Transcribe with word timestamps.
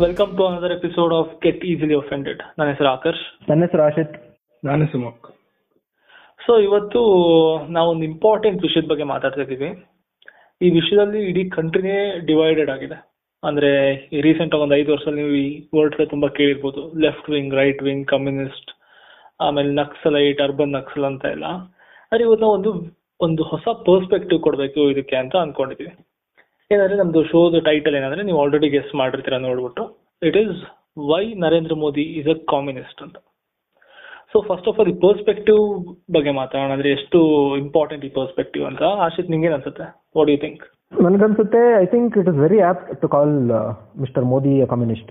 Welcome 0.00 0.36
to 0.36 0.46
another 0.46 0.72
episode 0.72 1.14
of 1.14 1.40
get 1.42 1.64
easily 1.64 1.94
offended 1.94 2.40
ನನ್ನ 2.58 2.70
ಹೆಸರು 2.70 2.88
ಆಕರ್ಷ್. 2.88 3.50
ನನ್ನ 3.50 3.60
ಹೆಸರು 3.62 3.82
ಆಶಿತ್. 3.82 4.16
ನಾನು 4.64 4.86
ಸುಮಕ್ 4.86 5.26
ಸೊ 6.46 6.58
ಇವತ್ತು 6.58 7.00
ನಾವು 7.68 7.90
ಒಂದು 7.90 8.04
ಇಂಪಾರ್ಟೆಂಟ್ 8.04 8.62
ವಿಷಯದ 8.62 8.86
ಬಗ್ಗೆ 8.86 9.04
ಮಾತಾಡ್ತಾ 9.04 9.40
ಇದ್ದೀವಿ. 9.40 9.70
ಈ 10.62 10.70
ವಿಷಯದಲ್ಲಿ 10.70 11.20
ಇಡೀ 11.28 11.50
ಕಂಟ್ರಿನೇ 11.50 12.26
ಡಿವೈಡೆಡ್ 12.26 12.70
ಆಗಿದೆ. 12.70 12.98
ಅಂದ್ರೆ 13.44 13.70
ರೀಸೆಂಟ್ 14.20 14.54
ಆಗಿ 14.54 14.62
ಒಂದು 14.62 14.76
ಐದು 14.76 14.92
ವರ್ಷದಲ್ಲಿ 14.92 15.22
ನೀವು 15.22 15.34
ಈ 15.34 15.68
ವರ್ಡ್ 15.76 16.10
ತುಂಬಾ 16.10 16.28
ಕೇಳಿರ್ಬೋದು. 16.28 17.00
Left 17.00 17.30
wing 17.30 17.54
right 17.54 17.82
wing 17.82 18.06
communist 18.06 18.70
ಆಮೇಲೆ 19.40 19.72
ನಕ್ಸಲೈಟ್ 19.72 20.40
ಅರ್ಬನ್ 20.40 20.72
ನಕ್ಸಲ್ 20.72 21.04
ಅಂತ 21.04 21.24
ಎಲ್ಲ. 21.24 21.44
ಆದ್ರೆ 22.12 22.24
ಇವತ್ತು 22.24 22.44
ನಾವು 22.44 22.54
ಒಂದು 22.54 22.72
ಒಂದು 23.20 23.42
ಹೊಸ 23.42 23.68
ಪರ್ಸ್ಪೆಕ್ಟಿವ್ 23.86 24.40
ಕೊಡಬೇಕು 24.40 24.90
ಇದಕ್ಕೆ 24.90 25.16
ಅಂತ 25.16 25.36
ಅನ್ಕೊಂಡಿದೀವಿ 25.36 26.05
ಏನಂದ್ರೆ 26.70 26.96
ನಮ್ದು 27.00 27.20
ಶೋದ 27.30 27.58
ಟೈಟಲ್ 27.68 27.96
ಏನಂದ್ರೆ 27.98 28.22
ನೀವು 28.28 28.38
ಆಲ್ರೆಡಿ 28.42 28.68
ಗೆಸ್ 28.74 28.92
ಮಾಡಿರ್ತೀರ 29.00 29.36
ನೋಡ್ಬಿಟ್ಟು. 29.46 29.84
It 30.28 30.36
is 30.42 30.56
why 31.10 31.22
Narendra 31.44 31.74
Modi 31.84 32.04
is 32.20 32.30
a 32.34 32.36
communist 32.52 33.00
ಅಂತ. 33.06 33.16
ಸೊ 34.32 34.38
ಫಸ್ಟ್ 34.48 34.68
ಆಫ್ 34.70 34.78
ಆಲ್ 34.80 34.88
ಈ 34.92 34.96
ಪರ್ಸ್ಪೆಕ್ಟಿವ್ 35.04 35.60
ಬಗ್ಗೆ 36.14 36.32
ಮಾತಾಡೋಣ. 36.40 36.70
ಅಂದ್ರೆ 36.76 36.90
ಎಷ್ಟು 36.98 37.18
ಇಂಪಾರ್ಟೆಂಟ್ 37.64 38.04
ಈ 38.08 38.10
ಪರ್ಸ್ಪೆಕ್ಟಿವ್ 38.20 38.64
ಅಂತ. 38.70 38.82
ಆಶಿತ್ 39.06 39.30
ನಿಂಗೇನ್ 39.34 39.54
ಅನ್ಸುತ್ತೆ? 39.58 39.86
ವಾಟ್ 40.18 40.32
ಯು 40.34 40.38
ಥಿಂಕ್ 40.46 40.64
ನನಗನ್ಸುತ್ತೆ 41.04 41.60
I 41.82 41.86
think 41.94 42.16
it 42.20 42.28
is 42.32 42.40
very 42.46 42.60
apt 42.70 42.82
to 43.02 43.08
call 43.14 43.36
mister 44.02 44.26
Modi 44.32 44.54
communist 44.72 45.10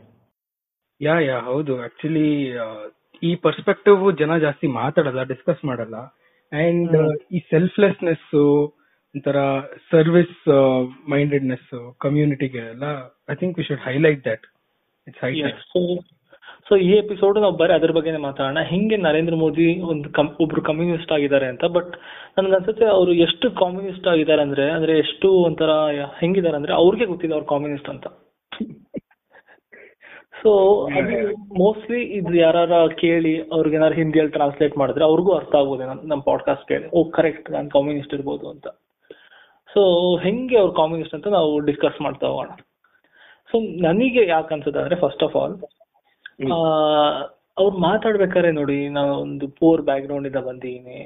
yeah 1.01 1.15
yeah 1.29 1.37
ಹೌದು. 1.49 1.73
ಆಕ್ಚುಲಿ 1.87 2.27
ಈ 3.23 3.31
ಪರ್ಸ್ಪೆಕ್ಟಿವ್ 3.45 4.01
ಜನ 4.21 4.31
ಜಾಸ್ತಿ 4.45 4.67
ಮಾತಾಡಲ್ಲ 4.81 5.23
ಡಿಸ್ಕಸ್ 5.31 5.63
ಮಾಡಲ್ಲ. 5.69 5.97
ಅಂಡ್ 6.51 6.95
ಈ 7.35 7.39
ಸೆಲ್ಫ್ಲೆಸ್ನೆಸ್ 7.53 8.27
ಒಂಥರ 9.15 9.37
ಸರ್ವಿಸ್ 9.91 10.47
ಮೈಂಡೆಡ್ನೆಸ್ 11.09 11.95
ಕಮ್ಯುನಿಟಿಗೆ 11.99 12.57
ಎಲ್ಲ 12.57 12.83
I 13.31 13.35
think 13.35 13.59
we 13.59 13.63
should 13.63 13.79
highlight 13.79 14.25
that 14.25 14.45
it's 15.07 15.23
high 15.25 15.31
so 16.69 16.75
ಈ 16.75 16.91
ಎಪಿಸೋಡ್ 16.91 17.39
ನಾವು 17.39 17.55
ಬರೀ 17.55 17.73
ಅದ್ರ 17.73 17.91
ಬಗ್ಗೆನೇ 17.91 18.17
ಮಾತಾಡೋಣ. 18.17 18.61
ಹಿಂಗೆ 18.63 18.97
ನರೇಂದ್ರ 18.97 19.35
ಮೋದಿ 19.35 19.81
ಒಂದು 19.81 20.07
ಒಬ್ರು 20.39 20.61
ಕಮ್ಯುನಿಸ್ಟ್ 20.61 21.11
ಆಗಿದ್ದಾರೆ 21.11 21.45
ಅಂತ 21.45 21.65
ಬಟ್ 21.65 21.97
ನನ್ಗನ್ಸುತ್ತೆ 22.37 22.85
ಅವರು 22.85 23.13
ಎಷ್ಟು 23.13 23.51
ಕಾಮ್ಯುನಿಸ್ಟ್ 23.51 24.07
ಆಗಿದ್ದಾರೆ 24.07 24.41
ಅಂದ್ರೆ 24.41 24.71
ಅಂದ್ರೆ 24.71 24.97
ಎಷ್ಟು 24.97 25.29
ಒಂಥರ 25.31 25.69
ಹೆಂಗಿದ್ದಾರೆ 26.19 26.55
ಅಂದ್ರೆ 26.55 26.73
ಅವ್ರಿಗೆ 26.73 27.05
ಗೊತ್ತಿದೆ 27.05 27.33
ಅವ್ರು 27.33 27.45
ಕಮ್ಯುನಿಸ್ಟ್ 27.45 27.89
ಅಂತ. 27.89 28.07
ಸೊ 30.41 30.51
ಅದು 30.85 31.37
ಮೋಸ್ಟ್ಲಿ 31.57 32.03
ಇದು 32.03 32.33
ಯಾರ 32.33 32.87
ಕೇಳಿ 32.87 33.41
ಅವ್ರಿಗೆ 33.51 33.75
ಏನಾದ್ರು 33.75 33.95
ಹಿಂದಿಯಲ್ಲಿ 33.95 34.31
ಟ್ರಾನ್ಸ್ಲೇಟ್ 34.31 34.77
ಮಾಡಿದ್ರೆ 34.77 35.03
ಅವ್ರಿಗೂ 35.03 35.31
ಅರ್ಥ 35.31 35.55
ಆಗ್ಬೋದು 35.55 36.07
ನಮ್ಮ 36.07 36.21
ಪಾಡ್ಕಾಸ್ಟ್ 36.21 36.67
ಕೇಳಿ. 36.67 36.89
ಓ 36.89 37.09
ಕರೆಕ್ಟ್ 37.09 37.51
ನಾನು 37.51 37.69
ಕಮ್ಯುನಿಸ್ಟ್ 37.69 38.13
ಇರ್ಬೋದು 38.13 38.49
ಅಂತ. 38.49 38.67
ಸೊ 39.75 39.81
ಹೆಂಗೆ 40.25 40.57
ಅವ್ರು 40.61 40.73
ಕಾಮ್ಯುನಿಸ್ಟ್ 40.79 41.15
ಅಂತ 41.17 41.29
ನಾವು 41.37 41.51
ಡಿಸ್ಕಸ್ 41.69 41.99
ಮಾಡ್ತಾ 42.05 42.25
ಹೋಗೋಣ. 42.31 42.51
ಸೊ 43.51 43.55
ನನಗೆ 43.87 44.21
ಯಾಕೆ 44.33 44.53
ಅನ್ಸುತ್ತೆ 44.55 44.79
ಅಂದ್ರೆ 44.81 44.97
ಫಸ್ಟ್ 45.03 45.23
ಆಫ್ 45.27 45.35
ಆಲ್ 45.41 45.55
ಅವ್ರು 47.61 47.75
ಮಾತಾಡ್ಬೇಕಾದ್ರೆ 47.89 48.49
ನೋಡಿ 48.59 48.77
ನಾನು 48.97 49.11
ಒಂದು 49.25 49.47
ಗ್ರೌಂಡ್ 50.07 50.27
ಇಂದ 50.29 50.39
ಬಂದಿದ್ದೀನಿ 50.47 50.99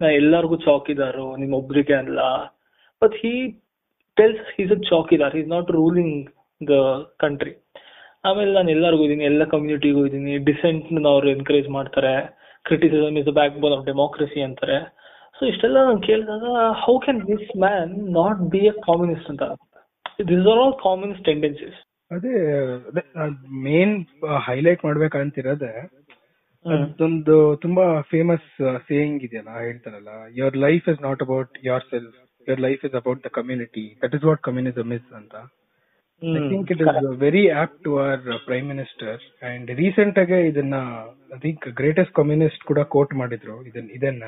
ನಾ 0.00 0.08
ಎಲ್ಲರಿಗೂ 0.20 0.56
ಚೌಕಿದಾರು 0.68 1.26
ನಿಮ್ 1.40 1.52
ಒಬ್ರಿಗೆ 1.60 1.94
ಅಲ್ಲ. 2.02 2.20
But 3.02 3.14
he 3.22 3.34
tells 4.16 4.48
he's 4.56 4.72
a 4.76 4.78
chowkidar 4.88 5.34
is 5.40 5.50
not 5.52 5.68
ruling 5.78 6.16
the 6.60 6.78
country 7.24 7.52
ಆಮೇಲೆ 8.28 8.50
ನಾನು 8.56 8.70
ಎಲ್ಲರಿಗೂ 8.76 9.04
ಇದೀನಿ 9.06 9.24
ಎಲ್ಲ 9.30 9.44
ಕಮ್ಯುನಿಟಿಗೂ 9.52 10.00
ಇದೀನಿ. 10.08 10.34
ಡಿಸೆಂಟ್ 10.48 11.06
ಅವ್ರು 11.12 11.28
ಎನ್ಕರೇಜ್ 11.36 11.68
ಮಾಡ್ತಾರೆ. 11.76 12.12
Criticism 12.66 13.16
is 13.20 13.28
the 13.28 13.32
backbone 13.62 13.74
of 13.76 13.86
democracy 13.90 14.40
ಅಂತಾರೆ. 14.48 14.76
ಸೊ 15.42 15.46
ಇಷ್ಟೆಲ್ಲ 15.46 15.78
ನಾನು 15.86 16.00
ಕೇಳಿದಾಗ 16.02 16.48
how 16.82 16.92
can 17.04 17.20
this 17.28 17.48
man 17.62 17.92
not 18.16 18.40
be 18.50 18.60
a 18.66 18.72
communist 18.84 19.30
ಅಂತ 19.32 19.44
this 20.28 20.44
are 20.52 20.60
all 20.60 20.74
communist 20.82 21.24
tendencies 21.28 21.78
ಅದೇ 22.10 22.34
ಮೇನ್ 23.64 23.94
ಹೈಲೈಟ್ 24.46 24.82
ಮಾಡ್ಬೇಕಂತಿರೋದೆ 24.84 25.72
ಅದೊಂದು 26.64 27.36
ತುಂಬಾ 27.56 27.84
ಫೇಮಸ್ 28.10 28.46
ಸೇಯಿಂಗ್ 28.88 29.24
ಇದೆಯಲ್ಲ 29.26 29.54
ಹೇಳ್ತಾರಲ್ಲ 29.64 30.12
your 30.36 30.58
life 30.66 30.86
is 30.92 31.02
not 31.06 31.24
about 31.26 31.58
yourself 31.90 32.14
your 32.46 32.62
life 32.66 32.84
is 32.88 32.94
about 33.00 33.20
the 33.26 33.32
community 33.38 33.84
that 34.04 34.14
is 34.14 34.24
what 34.24 34.42
communism 34.48 34.92
is 34.98 35.10
ಅಂತ 35.20 35.34
I 36.22 36.46
think 36.50 36.70
it 36.74 36.82
is 36.86 36.92
very 37.20 37.44
apt 37.62 37.78
to 37.84 37.92
our 37.98 38.22
prime 38.46 38.68
minister 38.68 39.18
and 39.48 39.70
recent 39.80 40.20
ಆಗಿ 40.24 40.40
ಇದನ್ನ 40.50 40.78
I 41.34 41.40
think 41.40 41.66
greatest 41.80 42.14
communist 42.20 42.64
ಕೂಡ 42.64 42.80
quote 42.96 43.14
ಮಾಡಿದ್ರು 43.22 43.56
ಇದನ್ನ 43.70 43.90
ಇದನ್ನ. 43.98 44.24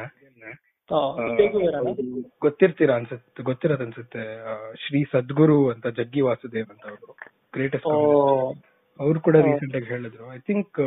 ಗೊತ್ತಿರ್ತೀರ 2.44 2.90
ಅನ್ಸುತ್ತೆ 2.98 3.42
ಗೊತ್ತಿರೋದ್ 3.42 3.84
ಅನ್ಸುತ್ತೆ 3.84 4.22
ಶ್ರೀ 4.84 5.00
ಸದ್ಗುರು 5.12 5.58
ಅಂತ 5.72 5.86
ಜಗ್ಗಿ 5.98 6.20
ವಾಸುದೇವ್ 6.20 6.68
ಅಂತ 6.72 6.84
ಅವರು 6.90 7.12
ಗ್ರೇಟೆಸ್ಟ್ 7.54 7.90
ಅವ್ರು. 9.00 9.18
ಕೂಡ 9.26 9.36
ರೀಸೆಂಟ್ 9.46 9.76
ಆಗಿ 9.78 9.88
ಹೇಳಿದ್ರು. 9.92 10.24
I 10.34 10.38
think 10.48 10.80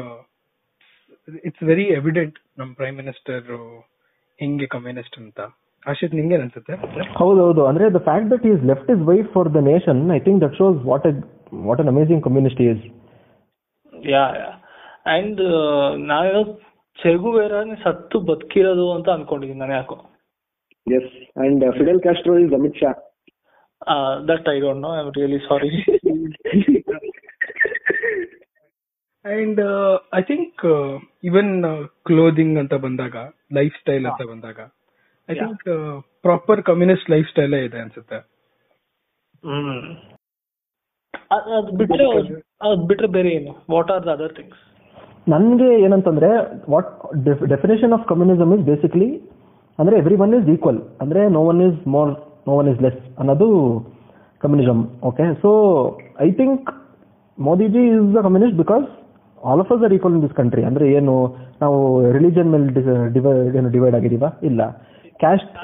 it's 1.47 1.63
very 1.69 1.85
evident 2.00 2.38
ನಮ್ 2.59 2.69
ಪ್ರೈಮ್ 2.75 2.97
ಮಿನಿಸ್ಟರ್ 3.02 3.47
ಹಿಂಗೆ 4.40 4.68
ಕಮ್ಯುನಿಸ್ಟ್ 4.75 5.18
ಅಂತ. 5.24 5.40
ಆಶಿತ್ 5.85 6.14
ನಿಂಗೇನ್ 6.19 6.44
ಅನ್ಸುತ್ತೆ? 6.46 6.74
ಹೌದೌದು. 7.19 7.62
ಅಂದ್ರೆ 7.66 7.85
the 7.97 8.00
fact 8.08 8.29
that 8.34 8.46
is 8.52 8.62
left 8.72 8.90
is 8.96 9.02
white 9.09 9.29
for 9.35 9.50
the 9.58 9.62
nation 9.72 10.00
I 10.18 10.19
think 10.28 10.40
that 10.46 10.56
shows 10.62 10.78
what 10.91 11.08
what 11.68 11.81
an 11.84 11.91
amazing 11.94 12.24
communist 12.28 12.62
is 12.69 12.81
yeah 13.94 14.24
yeah 14.41 14.50
and 15.16 15.41
ನಾನು 16.14 16.40
Che Guevara 17.00 17.53
ಸತ್ತು 17.84 18.19
ಬದುಕಿರೋದು 18.30 18.85
ಅಂತ 18.94 19.09
ಅನ್ಕೊಂಡಿದ್ದೀನಿ 19.09 19.59
ನಾನು 19.59 19.74
ಯಾಕೋ. 19.74 19.97
Yes 20.88 21.12
and 21.38 21.63
Fidel 21.78 22.02
Castro 22.02 22.35
is 22.40 22.53
Amit 22.53 22.80
Shah 22.81 22.91
that 24.30 24.47
I 24.50 24.58
don't 24.59 24.81
know 24.81 24.91
I 24.96 25.00
am 25.00 25.12
really 25.18 25.40
sorry 25.47 25.72
and 29.25 29.62
I 30.16 30.22
think 30.22 30.63
even 31.24 31.52
clothing 32.06 32.58
ಅಂತ 32.59 32.75
ಬಂದಾಗ 32.85 33.16
life 33.53 33.75
style 33.81 34.06
ಅಂತ 34.12 34.24
ಬಂದಾಗ 34.29 34.59
I 35.29 35.35
think 35.35 35.66
proper 36.22 36.62
communist 36.64 37.09
life 37.09 37.28
ಸ್ಟೈಲೇ 37.29 37.59
ಇದೆ 37.66 37.79
ಅನ್ಸುತ್ತೆ. 37.79 38.18
ಹ್ಮ್. 39.44 39.81
ಅದ್ 41.31 41.50
ಅದ್ 41.58 41.72
ಬಿಟ್ರೆ 41.79 42.06
ಅದ್ 42.68 42.84
ಬಿಟ್ರೆ 42.88 43.08
ಬೇರೆ 43.08 43.29
ಏನು? 43.29 43.53
What 43.72 43.91
are 43.91 44.06
the 44.06 44.12
other 44.16 44.34
things 44.35 44.62
ನನ್ಗೆ 45.28 45.70
ಏನಂತಂದ್ರೆ 45.86 46.30
what 46.74 46.90
definition 47.54 47.94
of 47.98 48.06
communism 48.12 48.52
is 48.56 48.64
basically 48.72 49.10
ಅಂದ್ರೆ 49.80 49.96
ಎವ್ರಿ 50.02 50.18
ಒನ್ 50.26 50.34
ಇಸ್ 50.40 50.48
ಈಕ್ವಲ್ 50.56 50.80
ಅಂದ್ರೆ 51.04 51.22
no 51.38 51.42
one 51.52 51.62
is 51.68 51.80
more 51.96 52.12
no 52.48 52.54
one 52.62 52.70
is 52.74 52.82
less 52.86 53.02
ಅನ್ನೋದು 53.22 53.48
communism 54.42 54.82
okay 55.10 55.26
so 55.44 55.50
I 56.28 56.30
think 56.40 56.68
Modiji 57.38 57.84
is 57.94 58.08
the 58.16 58.22
communist 58.28 58.58
because 58.64 58.86
all 59.42 59.62
of 59.64 59.72
us 59.76 59.84
are 59.88 59.94
equal 59.98 60.16
in 60.18 60.24
this 60.26 60.36
country 60.42 60.64
ಅಂದ್ರೆ 60.70 60.86
ಏನು 61.00 61.16
ನಾವು 61.64 61.78
religion 62.18 62.50
ಮೇಲೆ 62.54 62.84
divide 63.18 63.56
ಏನು 63.59 63.70
divide 63.76 63.96
ಆಗಿದೀವಾ 64.00 64.30
ಇಲ್ಲ. 64.50 64.62
Caste 65.24 65.58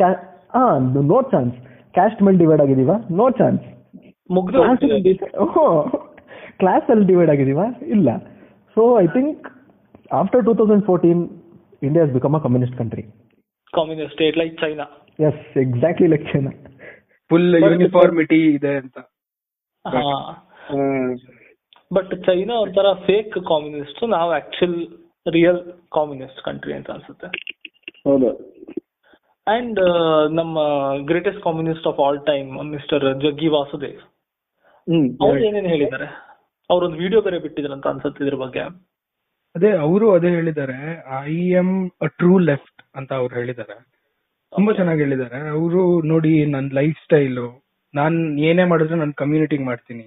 ಹಾಂ 0.56 0.84
ನೋ 1.14 1.20
ಚಾನ್ಸ್ 1.34 1.56
ಕ್ಯಾಸ್ಟ್ 1.98 2.22
ಮೇಲೆ 2.28 2.38
ಡಿವೈಡ್ 2.44 2.62
ಆಗಿದೀವಾ 2.66 2.98
ನೋ 3.22 3.26
ಚಾನ್ಸ್ 3.40 3.64
ಕ್ಲಾಸಲ್ಲಿ 4.60 5.14
ಕ್ಲಾಸ್ 6.62 6.88
ಅಲ್ಲಿ 6.94 7.06
ಡಿವೈಡ್ 7.12 7.32
ಆಗಿದೀವಾ 7.34 7.66
ಇಲ್ಲ. 7.96 8.10
So 8.78 8.84
I 9.02 9.08
think 9.16 9.44
after 10.12 10.46
two 10.46 10.54
thousand 10.54 10.86
fourteen 10.86 11.22
India 11.82 12.06
has 12.06 12.14
become 12.14 12.36
a 12.36 12.40
communist 12.40 12.78
country 12.78 13.04
communist 13.74 14.14
state 14.14 14.38
like 14.38 14.56
China 14.62 14.86
yes 15.20 15.58
exactly 15.58 16.08
like 16.08 16.26
China 16.34 16.52
full 17.32 17.50
uniformity 17.62 18.42
ಇದೆ 18.56 18.76
ಅಂತ. 18.76 18.98
Uh, 19.86 21.16
but 21.94 22.12
China 22.26 22.54
ಒಂಥರ 22.54 22.94
fake 23.06 23.34
communist 23.48 24.10
ನಾವು 24.10 24.32
actual 24.32 24.78
real 25.32 25.60
communist 25.90 26.42
country 26.42 26.74
ಅಂತ 26.74 26.90
ಅನ್ಸುತ್ತೆ. 26.92 27.28
ಹೌದು. 28.06 28.30
And 29.48 29.82
ನಮ್ಮ 30.30 30.58
greatest 31.06 31.44
communist 31.44 31.88
of 31.88 32.00
all 32.00 32.20
time 32.26 32.50
mister 32.66 33.06
Jaggi 33.22 33.48
Vasudev 33.48 34.00
hmm 34.88 35.10
ಅವ್ರು 35.22 35.44
ಏನೇನು 35.44 35.70
ಹೇಳಿದ್ದಾರೆ? 35.70 36.08
ಅವ್ರೊಂದು 36.70 36.98
ವಿಡಿಯೋ 36.98 37.22
ಬೇರೆ 37.22 37.40
ಬಿಟ್ಟಿದ್ರಂತ 37.40 37.88
ಅನ್ಸುತ್ತೆ 37.88 38.24
ಇದ್ರ 38.24 38.36
ಬಗ್ಗೆ. 38.36 38.64
ಅದೇ 39.56 39.72
ಅವರು 39.86 40.06
ಅದೇ 40.16 40.30
ಹೇಳಿದ್ದಾರೆ 40.36 40.78
I 41.28 41.36
am 41.60 41.70
a 42.02 42.08
true 42.16 42.32
left 42.48 42.80
ಅಂತ 42.96 43.12
ಅವ್ರು 43.20 43.34
ಹೇಳಿದ್ದಾರೆ. 43.40 43.76
ತುಂಬಾ 44.54 44.72
ಚೆನ್ನಾಗಿ 44.80 45.02
ಹೇಳಿದ್ದಾರೆ. 45.06 45.38
ಅವರು 45.56 45.82
ನೋಡಿ 46.12 46.32
ನನ್ 46.54 46.68
ಲೈಫ್ 46.80 46.98
ಸ್ಟೈಲ್ 47.06 47.40
ನಾನ್ 47.94 48.18
ಏನೇ 48.50 48.64
ಮಾಡಿದ್ರು 48.72 48.96
ನನ್ನ 48.96 49.16
ಕಮ್ಯುನಿಟಿಗೆ 49.22 49.66
ಮಾಡ್ತೀನಿ. 49.70 50.06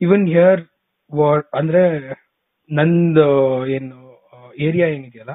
ಇವನ್ 0.00 0.24
ಹಿಯರ್ 0.32 0.62
ಅಂದ್ರೆ 1.60 1.82
ನಂದು 2.70 3.26
ಏನು 3.76 3.96
ಏರಿಯಾ 4.66 4.86
ಏನಿದೆಯಲ್ಲ 4.94 5.34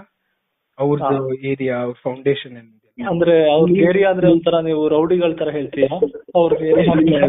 ಅವ್ರದ್ದು 0.77 1.17
ಏರಿಯಾ 1.51 1.75
ಅವ್ರ 1.85 1.95
ಫೌಂಡೇಶನ್ 2.05 2.53
ಏನಿದೆ 2.53 2.77
ಅಂದ್ರೆ 3.07 3.35
ಅವ್ರ 3.53 3.67
ಏರಿಯಾ 3.87 4.07
ಅಂದ್ರೆ 4.13 4.27
ಒಂಥರ 4.33 4.55
ನೀವು 4.67 4.81
ರೌಡಿಗಳ 4.93 5.31
ತರ 5.41 5.49
ಹೇಳ್ತೀರಾ? 5.57 5.97
ಅವ್ರ 6.35 6.51
ಏರಿಯಾ 6.69 7.21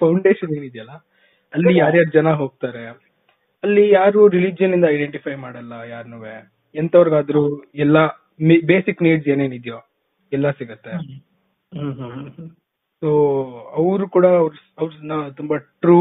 ಫೌಂಡೇಶನ್ 0.00 0.52
ಏನಿದೆಯಲ್ಲ 0.58 0.94
ಅಲ್ಲಿ 1.54 1.72
ಯಾರ್ಯಾರು 1.76 2.10
ಜನ 2.10 2.28
ಹೋಗ್ತಾರೆ? 2.40 2.82
ಅಲ್ಲಿ 3.62 3.84
ಯಾರು 3.90 4.20
ರಿಲಿಜಿಯನ್ 4.28 4.74
ಇಂದ 4.74 4.86
ಐಡೆಂಟಿಫೈ 4.94 5.34
ಮಾಡಲ್ಲ 5.34 5.74
ಯಾರ್ನುವೆ 5.90 6.34
ಎಂತವ್ರಿಗಾದ್ರೂ 6.74 7.42
ಎಲ್ಲಾ 7.74 8.02
ಬೇಸಿಕ್ 8.66 9.02
ನೀಡ್ಸ್ 9.02 9.28
ಏನೇನಿದೆಯೋ 9.28 9.78
ಎಲ್ಲ 10.32 10.46
ಸಿಗತ್ತೆ. 10.50 10.94
ಅವರು 13.74 14.04
ಕೂಡ 14.08 14.26
ಅವ್ರ 14.40 14.52
ಅವ್ರನ್ನ 14.78 15.14
ತುಂಬಾ 15.30 15.56
ಟ್ರೂ 15.82 15.98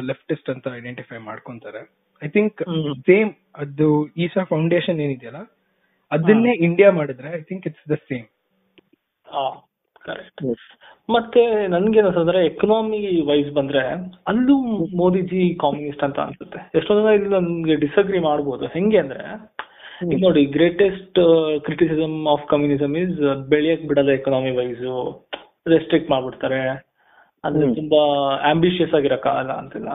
ಲೆಫ್ಟಿಸ್ಟ್ 0.00 0.50
ಅಂತ 0.50 0.66
ಐಡೆಂಟಿಫೈ 0.78 1.18
ಮಾಡ್ಕೊಂತಾರೆ. 1.28 1.82
I 2.22 2.28
think. 2.28 2.60
ಸೇಮ್ 3.08 3.30
ಅದು 3.54 3.88
ಈಸಾ 4.16 4.44
ಫೌಂಡೇಶನ್ 4.44 5.00
ಏನಿದೆಯಲ್ಲ 5.06 5.42
ಅದನ್ನೇ 6.10 6.52
ಇಂಡಿಯಾ 6.66 6.90
ಮಾಡಿದ್ರೆ 6.90 7.30
I 7.38 7.42
think 7.42 7.64
it's 7.66 7.86
the 7.92 7.96
same 8.10 8.26
correct 10.06 10.42
ಮತ್ತೆ 11.10 11.66
ನನ್ಗೆ 11.66 12.00
ಅಂದ್ರೆ 12.00 12.46
ಎಕನಾಮಿ 12.46 13.20
ವೈಸ್ 13.20 13.50
ಬಂದ್ರೆ 13.50 13.78
ಅಲ್ಲೂ 14.26 14.56
ಮೋದಿಜಿ 14.96 15.54
ಕಾಮ್ಯುನಿಸ್ಟ್ 15.54 16.04
ಅಂತ 16.04 16.20
ಅನ್ಸುತ್ತೆ. 16.20 16.70
ಎಷ್ಟೊಂದ್ 16.74 17.02
ಜನ 17.02 17.08
ಇಲ್ಲಿ 17.08 17.28
ನನ್ಗೆ 17.28 17.74
ಡಿಸಗ್ರಿ 17.74 18.18
ಮಾಡ್ಬೋದು. 18.18 18.66
ಹೆಂಗೆ 18.66 18.98
ಅಂದ್ರೆ 18.98 19.54
ಈಗ 20.12 20.22
ನೋಡಿ 20.22 20.44
greatest 20.44 21.18
criticism 21.64 22.26
of 22.26 22.48
communism 22.48 22.96
is 22.96 23.46
ಬೆಳೆಯಕ್ 23.48 23.84
ಬಿಡಲ್ಲ 23.84 24.10
ಎಕನಾಮಿ 24.10 24.50
ವೈಸ್ 24.50 25.24
ರೆಸ್ಟ್ರಿಕ್ಟ್ 25.66 26.10
ಮಾಡ್ಬಿಡ್ತಾರೆ. 26.10 26.60
ಅಂದ್ರೆ. 27.44 27.74
ತುಂಬಾ 27.74 28.02
ಆಂಬಿಷಿಯಸ್ 28.50 28.94
ಆಗಿರಕ್ಕಾಗಲ್ಲ 28.94 29.52
ಅಂತಿಲ್ಲ. 29.52 29.88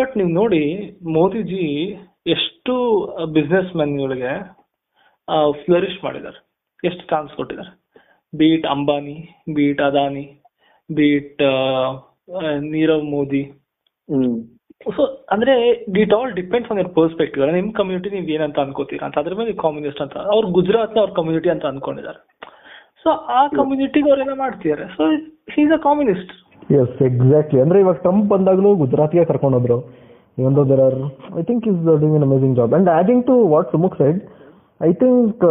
ಬಟ್ 0.00 0.16
ನೀವು 0.16 0.28
ನೋಡಿ 0.28 0.90
ಮೋದಿಜಿ 1.08 1.96
ಎಷ್ಟು 2.26 2.74
ಬಿಸ್ನೆಸ್ 3.32 3.76
ಗಳಿಗೆ 3.98 4.32
ಫ್ಲರಿಶ್ 5.64 6.04
ಮಾಡಿದ್ದಾರೆ. 6.04 6.46
ಎಷ್ಟು 6.84 7.06
ಚಾನ್ಸ್ 7.10 7.32
ಕೊಟ್ಟಿದ್ದಾರೆ. 7.32 7.79
Beat 8.32 8.66
Ambani 8.74 9.16
beat 9.56 9.80
Adani 9.88 10.24
beat 10.90 11.42
Nirav 12.74 13.04
Modi 13.14 13.42
so 14.96 15.02
ಅಂದ್ರೆ 15.34 15.54
it 16.02 16.12
all 16.18 16.30
depend 16.40 16.66
on 16.72 16.78
your 16.82 16.92
perspective 16.98 17.54
ನಿಮ್ 17.58 17.70
ಕಮ್ಯುನಿಟಿ 17.78 18.10
ನೀವ್ 18.14 18.28
ಏನಂತ 18.36 18.58
ಅನ್ಕೋತೀರ 18.64 19.02
ಅಂತ. 19.06 19.16
ಅದ್ರ 19.22 19.34
ಮೇಲೆ 19.40 19.52
ಕಮ್ಯುನಿಸ್ಟ್ 19.64 20.02
ಅಂತ. 20.04 20.16
ಅವ್ರು 20.34 20.46
ಗುಜರಾತ್ 20.58 20.96
ಅವ್ರ 21.02 21.10
ಕಮ್ಯುನಿಟಿ 21.18 21.48
ಅಂತ 21.54 21.64
ಅನ್ಕೊಂಡಿದ್ದಾರೆ. 21.70 22.20
ಸೊ 23.02 23.10
ಆ 23.38 23.40
ಕಮ್ಯುನಿಟಿಗೆ 23.58 24.08
ಅವ್ರೆಲ್ಲ 24.12 24.34
ಮಾಡ್ತಿದ್ದಾರೆ. 24.44 24.86
So 24.96 25.02
is 25.64 25.74
a 25.78 25.80
communist 25.88 26.32
yes 26.80 26.98
exactly 27.08 27.60
ಅಂದ್ರೆ 27.64 27.78
ಇವಾಗ 27.84 27.98
ಟ್ರಂಪ್ 28.06 28.26
ಬಂದಾಗಲೂ 28.32 28.70
ಗುಜರಾತ್ಗೆ 28.82 29.24
ಕರ್ಕೊಂಡೋದ್ರು. 29.30 29.78
Even 30.38 30.54
though 30.58 30.64
there 30.72 30.82
are 30.86 30.98
I 31.40 31.42
think 31.48 31.64
is 31.70 31.78
doing 31.86 32.16
an 32.18 32.26
amazing 32.28 32.54
job 32.58 32.74
and 32.78 32.90
adding 32.98 33.24
to 33.30 33.36
what 33.54 33.68
Sumukh 33.74 33.96
side 34.02 34.20
I 34.80 34.92
think 35.00 35.42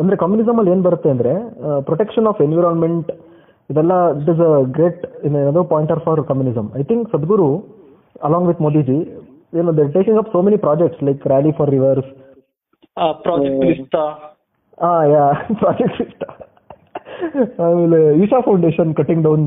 ಅಂದ್ರೆ 0.00 0.16
ಕಮ್ಯುನಿಸಮ್ 0.16 0.58
ಅಲ್ಲಿ 0.60 0.72
ಏನ್ 0.74 0.82
ಬರುತ್ತೆ 0.86 1.08
ಅಂದ್ರೆ 1.14 1.32
ಪ್ರೊಟೆಕ್ಷನ್ 1.88 2.26
ಆಫ್ 2.30 2.40
ಎನ್ವಿರಾನ್ಮೆಂಟ್ 2.44 3.08
ಇದೆಲ್ಲ 3.70 3.92
ಇಟ್ 4.20 4.30
ಇಸ್ 4.34 4.42
ಅ 4.48 4.54
ಗ್ರೇಟ್ 4.76 5.02
ಏನೋ 5.42 5.62
pointer 5.72 6.00
for 6.06 6.20
communism 6.30 6.68
I 6.78 6.84
think 6.90 7.06
Sadhguru 7.14 7.48
along 8.26 8.48
with 8.50 8.62
Modiji 8.66 8.98
ಏನು 9.52 9.72
they 9.78 9.84
taking 9.96 10.18
up 10.18 10.30
so 10.34 10.42
many 10.42 10.58
projects 10.66 11.02
like 11.08 11.24
rally 11.26 11.52
for 11.58 11.70
rivers 11.70 12.10
project 13.24 13.64
list 13.64 13.96
ಆ 14.78 14.92
yeah 15.12 15.24
project 15.60 16.00
ಇಷ್ಟ 16.06 16.22
ಆಮೇಲೆ 17.64 17.98
Isha 18.22 18.38
foundation 18.46 18.90
cutting 19.00 19.22
down 19.24 19.44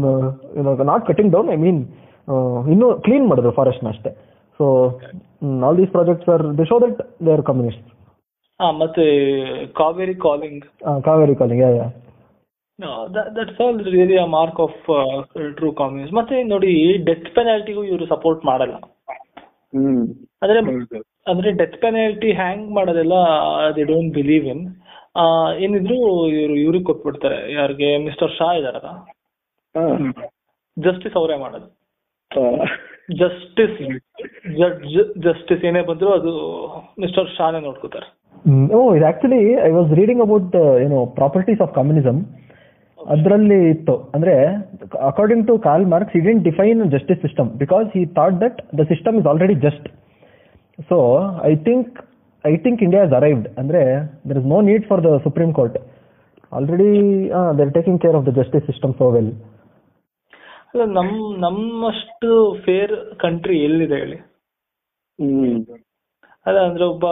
not 0.92 1.04
cutting 1.08 1.32
down 1.34 1.50
I 1.52 1.60
mean 1.64 1.80
ಇನ್ನೂ 2.68 2.88
clean 3.06 3.26
ಮಾಡಿದ್ರು 3.30 3.52
forest 3.52 3.84
ಅಷ್ಟೇ. 3.90 4.12
So 4.60 4.66
all 5.66 5.78
these 5.78 5.92
projects 5.92 6.30
are 6.36 6.44
they 6.60 6.66
show 6.66 6.78
that 6.84 7.00
they 7.26 7.32
are 7.32 7.44
communist 7.50 7.84
ಹಾ 8.60 8.68
ಮತ್ತೆ 8.72 9.06
Cauvery 9.74 10.16
calling 10.20 10.66
Cauvery 11.06 11.36
calling 11.36 11.62
yeah 11.62 11.70
yeah. 11.76 11.88
That's 13.36 13.60
all 13.62 13.80
really 13.86 14.18
a 14.18 14.26
mark 14.32 14.60
of 14.60 14.80
true 15.56 15.72
communism 15.74 16.14
ಮತ್ತೆ 16.14 16.44
ನೋಡಿ 16.44 16.72
death 17.04 17.30
ಪೆನಾಲ್ಟಿಗೂ 17.36 17.84
ಇವರು 17.84 18.06
support 18.06 18.42
ಮಾಡಲ್ಲ. 18.46 18.76
ಹ್ಮ್. 19.74 20.02
ಅಂದ್ರೆ 20.42 20.60
ಅಂದ್ರೆ 21.28 21.52
ಡೆತ್ 21.52 21.78
ಪೆನಾಲ್ಟಿ 21.82 22.32
ಹ್ಯಾಂಗ್ 22.34 22.66
ಮಾಡೋದೆಲ್ಲ 22.72 23.16
ದೇ 23.76 23.84
ಡೋಂಟ್ 23.84 24.14
ಬಿಲೀವ್ 24.14 24.46
ಇನ್ 24.46 24.64
ಏನಿದ್ರು 25.60 25.98
ಇವರು 26.34 26.56
ಇವ್ರಿಗೆ 26.56 26.86
ಕೊಟ್ಬಿಡ್ತಾರೆ. 26.86 27.40
ಯಾರಿಗೆ? 27.54 27.90
ಮಿಸ್ಟರ್ 28.06 28.34
ಶಾ 28.38 28.48
ಇದಾರಲ್ಲ 28.54 28.92
ಜಸ್ಟಿಸ್ 30.78 31.18
ಅವರೇ 31.18 31.38
ಮಾಡೋದು. 31.38 31.68
ಆ, 34.60 34.68
ಜಸ್ಟಿಸ್ 35.26 35.64
ಏನೇ 35.66 35.82
ಬಂದ್ರು 35.90 36.10
ಅದು 36.14 36.32
ಮಿಸ್ಟರ್ 37.00 37.28
ಶಾನೆ 37.36 37.60
ನೋಡ್ಕೋತಾರೆ. 37.60 38.08
ಓ 38.74 38.96
ಇದು 38.96 39.06
actually 39.10 39.40
I 39.62 39.72
was 39.72 39.92
reading 40.00 40.22
about 40.26 40.56
ಏನು 40.84 40.98
ಪ್ರಾಪರ್ಟೀಸ್ 41.18 41.62
ಆಫ್ 41.62 41.74
ಕಮ್ಯುನಿಸಮ್ 41.74 42.20
ಅದರಲ್ಲಿ 43.00 43.60
ಇತ್ತು. 43.70 43.96
ಅಂದ್ರೆ 44.16 44.36
according 45.10 45.46
to 45.48 45.56
Karl 45.66 45.86
Marx 45.88 46.18
didn't 46.28 46.44
define 46.44 46.82
justice 46.94 47.22
system 47.22 47.50
because 47.60 47.88
he 47.96 48.04
thought 48.18 48.38
that 48.42 48.60
the 48.76 48.86
system 48.92 49.18
is 49.20 49.28
already 49.32 49.56
just 49.66 49.88
so 50.90 50.98
I 51.46 51.56
think 51.68 51.92
I 52.44 52.56
think 52.64 52.82
India 52.84 53.04
is 53.08 53.16
arrived 53.20 53.48
ಅಂದ್ರೆ 53.58 53.82
there 54.28 54.40
is 54.42 54.50
no 54.52 54.60
need 54.66 54.86
for 54.90 55.04
the 55.04 55.20
supreme 55.26 55.52
court 55.54 55.78
already 56.52 56.92
there 57.60 57.72
taking 57.76 58.00
care 58.04 58.18
of 58.18 58.26
the 58.28 58.34
justice 58.40 58.66
system 58.66 58.94
so 59.00 59.08
well 59.16 59.32
ಅಲ್ಲ 60.76 60.86
ನಮ್ 60.96 61.12
ನಮ್ಮಷ್ಟು 61.44 62.30
fair 62.64 62.94
country 63.16 63.58
ಎಲ್ಲಿದೆ 63.64 63.98
ಹೇಳಿ? 63.98 64.18
ಹ್ಮ್. 65.20 65.60
ಅಲ್ಲ 66.46 66.58
ಅಂದ್ರೆ 66.66 66.86
ಒಬ್ಬ 66.86 67.06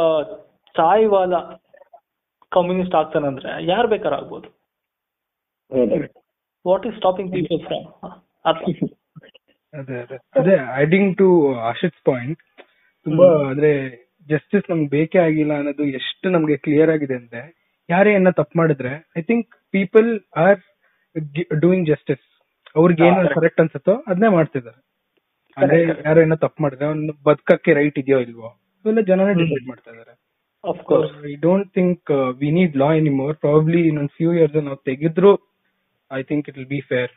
ಸಾಯಿವಾಲ 0.75 1.35
communist 2.51 2.97
ಆಗ್ತಾನಂದ್ರೆ 2.99 3.51
ಯಾರ್ 3.65 3.87
ಬೇಕಾರ್ 3.93 4.15
ಆಗ್ಬೋದು? 4.17 4.49
What 6.65 6.85
is 6.85 6.97
stopping 6.97 7.31
people 7.35 7.61
from 7.67 7.85
ಅದೇ 9.73 9.95
ಅದೇ. 10.01 10.17
ಅದೇ 10.39 10.55
ಐಡಿಂಗ್ 10.81 11.11
ಟು 11.17 11.27
ಆಶಿತ್ 11.69 11.97
ಪಾಯಿಂಟ್ 12.05 12.41
ತುಂಬಾ 13.05 13.29
ಅಂದ್ರೆ 13.47 13.71
ಜಸ್ಟಿಸ್ 14.29 14.67
ನಮ್ಗೆ 14.71 14.89
ಬೇಕೇ 14.91 15.19
ಆಗಿಲ್ಲ 15.19 15.53
ಅನ್ನೋದು 15.59 15.85
ಎಷ್ಟು 15.99 16.27
ನಮ್ಗೆ 16.29 16.57
ಕ್ಲಿಯರ್ 16.65 16.91
ಆಗಿದೆ 16.93 17.15
ಅಂದ್ರೆ 17.21 17.41
ಯಾರೇ 17.89 18.11
ಏನ 18.15 18.31
ತಪ್ಪು 18.37 18.55
ಮಾಡಿದ್ರೆ 18.59 18.91
I 19.17 19.23
think 19.29 19.47
people 19.73 20.09
are 20.43 20.61
doing 21.63 21.87
justice 21.89 22.23
ಅವ್ರಿಗೆ 22.75 23.03
ಏನು 23.07 23.29
ಕರೆಕ್ಟ್ 23.35 23.61
ಅನ್ಸುತ್ತೋ 23.63 23.93
ಅದನ್ನೇ 24.07 24.29
ಮಾಡ್ತಿದ್ದಾರೆ. 24.35 24.79
ಅಂದ್ರೆ 25.57 25.77
ಯಾರೋ 26.05 26.19
ಏನೋ 26.21 26.35
ತಪ್ಪು 26.43 26.59
ಮಾಡಿದ್ರೆ 26.63 26.85
ಅವ್ನು 26.89 27.13
ಬದುಕಕ್ಕೆ 27.27 27.71
ರೈಟ್ 27.79 27.97
ಇದೆಯೋ 28.01 28.19
ಇಲ್ವೋ 28.25 28.49
ಇವೆಲ್ಲ 28.85 29.01
ಜನನೇ 29.09 29.33
ಡಿಸೈಡ್ 29.41 29.65
ಮಾಡ್ತಾ 29.69 29.91
course 30.87 31.13
I 31.25 31.33
don't 31.43 31.69
think 31.77 32.09
we 32.39 32.49
need 32.57 32.75
law 32.81 32.89
anymore 32.99 33.35
probably 33.43 33.81
ಇನ್ನೊಂದ್ 33.89 34.13
ಫ್ಯೂ 34.17 34.29
ಇಯರ್ಸ್ 34.37 34.57
ನಾವು 34.67 34.79
ತೆಗೆದ್ರು 34.89 35.31
I 36.11 36.21
think 36.29 36.47
it 36.49 36.57
will 36.59 36.71
be 36.73 36.81
fair 36.91 37.11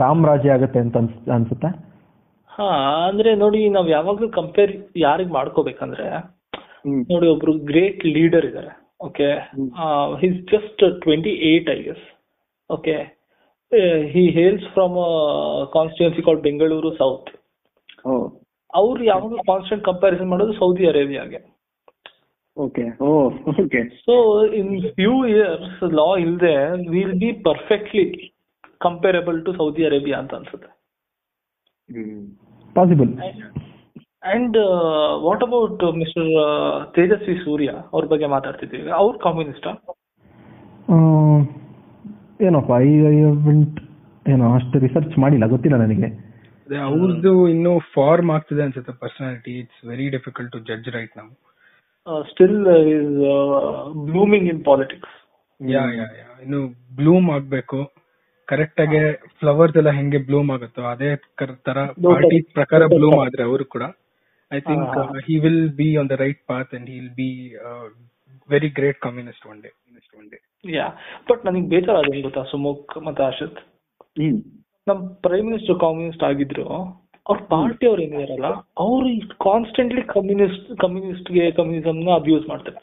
Ram 0.00 0.22
Rajya 0.28 0.54
ಆಗುತ್ತೆ 0.54 0.78
ಅಂತ 0.84 0.96
ಅನ್ಸ್ 1.00 1.16
ಅನ್ಸುತ್ತೆ? 1.34 1.68
ಹಾ 2.50 2.68
ಅಂದ್ರೆ 3.08 3.30
ನೋಡಿ 3.42 3.60
ನಾವ್ 3.76 3.88
ಯಾವಾಗ್ಲೂ 3.90 4.28
ಕಂಪೇರ್ 4.38 4.72
ಯಾರಿಗ್ 5.02 5.32
ಮಾಡ್ಕೋಬೇಕಂದ್ರೆ 5.36 6.06
ನೋಡಿ 7.10 7.26
ಒಬ್ರು 7.34 7.52
ಗ್ರೇಟ್ 7.70 8.02
ಲೀಡರ್ 8.16 8.46
ಇದಾರೆ 8.50 8.72
okay 9.06 9.28
his 10.22 10.38
just 10.52 10.82
twenty 11.04 11.32
eight 11.50 11.68
I 11.70 11.78
guess 11.82 12.06
okay 12.70 12.96
he 14.12 14.22
hails 14.30 14.66
from 14.74 14.96
constituency 15.72 16.22
called 16.22 16.42
Bengaluru 16.42 16.90
South 16.96 17.30
ಅವ್ರು 18.72 19.00
ಯಾವಾಗಲೂ 19.04 19.42
ಕಾನ್ಸ್ಟೆಂಟ್ 19.42 19.84
ಕಂಪ್ಯಾರಿಸನ್ 19.84 20.28
ಮಾಡೋದು 20.28 20.52
ಸೌದಿ 20.52 20.84
ಅರೇಬಿಯಾಗೆ 20.86 21.40
okay 22.56 22.84
okay 23.52 23.80
so 24.06 24.14
in 24.60 24.72
few 24.98 25.12
years 25.26 25.82
law 25.94 26.08
ಇಲ್ದೆ 26.24 26.54
will 26.94 27.16
be 27.20 27.30
perfectly 27.48 28.04
comparable 28.80 29.38
to 29.44 29.52
Saudi 29.52 29.82
Arabia 29.84 30.18
ಅಂತ 30.18 30.34
ಅನ್ಸುತ್ತೆ. 30.34 30.70
Possible 32.76 33.12
and 34.32 34.56
what 35.26 35.42
about 35.42 35.82
mister 35.96 36.30
Tejasvi 36.96 37.36
Surya 37.44 37.70
ಅವ್ರ 37.92 38.04
ಬಗ್ಗೆ 38.06 38.26
ಮಾತಾಡ್ತಿದ್ದೀವಿ. 38.26 38.90
ಅವ್ರು 39.00 39.16
ಕಮ್ಯುನಿಸ್ಟ್ 39.18 39.68
ಏನಪ್ಪ 42.40 42.72
ಐ 42.82 42.90
ಏನೋ 44.26 44.46
ಅಷ್ಟು 44.56 44.76
ರಿಸರ್ಚ್ 44.78 45.14
ಮಾಡಿಲ್ಲ 45.18 45.44
ಗೊತ್ತಿಲ್ಲ 45.46 45.76
ನನಗೆ. 45.82 46.08
ಅದೇ 46.66 46.78
ಅವ್ರದ್ದು 46.88 47.32
ಇನ್ನು 47.48 47.72
ಫಾರ್ಮ್ 47.94 48.30
ಆಗ್ತಿದೆ 48.34 48.62
ಅನ್ಸುತ್ತೆ 48.62 48.92
personality 49.02 49.52
it's 49.60 49.80
very 49.88 50.06
difficult 50.16 50.52
to 50.52 50.60
judge 50.68 50.88
right 50.96 51.14
ನಾವು 51.16 51.32
still 52.30 52.58
is 52.92 53.16
blooming 54.06 54.46
in 54.52 54.60
politics 54.64 55.16
yeah 55.60 55.82
yeah 55.98 56.06
yeah 56.20 56.28
ಇನ್ನು 56.44 56.60
ಬ್ಲೂಮ್ 56.96 57.26
ಆಗ್ಬೇಕು. 57.30 57.78
ಕರೆಕ್ಟ್ 58.48 58.80
ಆಗಿ 58.80 59.00
ಫ್ಲವರ್ಸ್ 59.40 59.76
ಎಲ್ಲ 59.76 59.90
ಹೆಂಗೆ 59.98 60.18
ಬ್ಲೂಮ್ 60.28 60.48
ಆಗುತ್ತೋ 60.50 60.82
ಅದೇ 60.92 61.10
ತರ 61.66 61.78
ಪಾರ್ಟಿ 62.06 62.38
ಪ್ರಕಾರ 62.56 62.82
ಬ್ಲೂಮ್ 62.94 63.18
ಆದ್ರೆ 63.24 63.42
ಅವರು 63.42 63.64
ಕೂಡ. 63.74 63.84
I 64.50 64.60
think 64.60 64.94
he 65.26 65.36
will 65.44 65.66
be 65.80 65.88
on 65.96 66.08
the 66.10 66.16
right 66.22 66.40
path 66.46 66.72
and 66.76 66.88
he 66.90 66.96
will 66.98 67.12
be 67.20 67.30
very 68.50 68.70
great 68.76 68.98
communist 69.00 69.44
one 69.46 69.60
day 69.62 69.70
one 70.14 70.28
day 70.30 70.38
yeah 70.72 70.86
but 71.28 71.42
ನನಗೆ 71.46 71.66
ಬೇಜಾರಾದ 71.68 72.08
ಗೊತ್ತಾ? 72.22 72.42
ಸುಮುಖ್ 72.50 72.94
ಮತ್ತೆ 73.02 73.46
ಹ್ಮ್. 74.20 74.40
ನಮ್ 74.86 75.00
ಪ್ರೈಮ್ 75.24 75.46
ಮಿನಿಸ್ಟರ್ 75.48 75.78
ಕಮ್ಯುನಿಸ್ಟ್ 75.80 76.24
ಆಗಿದ್ರು 76.24 76.66
ಅವ್ರ 77.26 77.38
ಪಾರ್ಟಿ 77.50 77.84
ಅವ್ರು 77.86 78.00
ಏನಿದಾರಲ್ಲ 78.02 78.48
ಅವ್ರು 78.84 79.08
ಕಾನ್ಸ್ಟೆಂಟ್ಲಿ 79.44 80.02
ಕಮ್ಯುನಿಸ್ಟ್ 80.12 80.68
ಕಮ್ಯುನಿಸ್ಟ್ಗೆ 80.80 81.44
ಕಮ್ಯುನಿಸಮ್ನ 81.58 82.12
ಅಬ್ಯೂಸ್ 82.16 82.46
ಮಾಡ್ತಾರೆ 82.48 82.78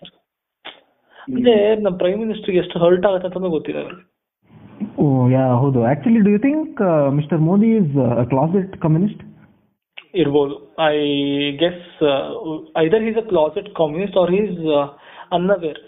ಅಂದ್ರೆ 1.28 1.56
ನಮ್ 1.82 1.96
ಪ್ರೈಮ್ 2.02 2.20
ಮಿನಿಸ್ಟರ್ಗೆ 2.24 2.60
ಎಷ್ಟು 2.62 2.80
ಹರ್ಟ್ 2.80 3.08
ಆಗುತ್ತೆ 3.10 3.28
ಅಂತ 3.32 3.50
ಗೊತ್ತಿಲ್ಲ 3.56 3.80
ಅವ್ರಿಗೆ 3.84 4.04
ಓ 4.98 5.06
ಯಾ 5.30 5.44
ಹೌದು. 5.62 5.80
Actually 5.86 6.20
do 6.26 6.32
you 6.34 6.40
think 6.44 6.80
mister 7.16 7.42
Modi 7.48 7.70
is 7.78 7.94
closet 8.32 8.74
communist 8.84 9.24
ಇರ್ಬೋದು. 10.14 10.56
I 10.86 10.98
guess 11.62 11.84
either 12.78 13.04
is 13.10 13.18
a 13.18 13.28
closet 13.30 13.68
communist 13.76 14.18
or 14.18 14.32
is 14.36 14.56
unaware 15.32 15.80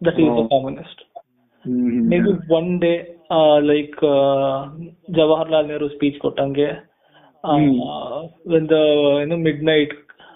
that 0.00 0.18
is 0.24 0.36
a 0.42 0.46
communist 0.52 1.02
hmm 1.64 1.96
maybe 2.10 2.32
one 2.58 2.70
day 2.84 2.92
like 3.70 3.96
Jawaharlal 5.18 5.68
Nehru 5.70 5.88
speech 5.88 6.18
ಕೊಟ್ಟಂಗೆ 6.18 6.68
ಒಂದು 8.54 8.78
ಏನು 9.22 9.36
mid 9.44 9.64
night 9.64 9.92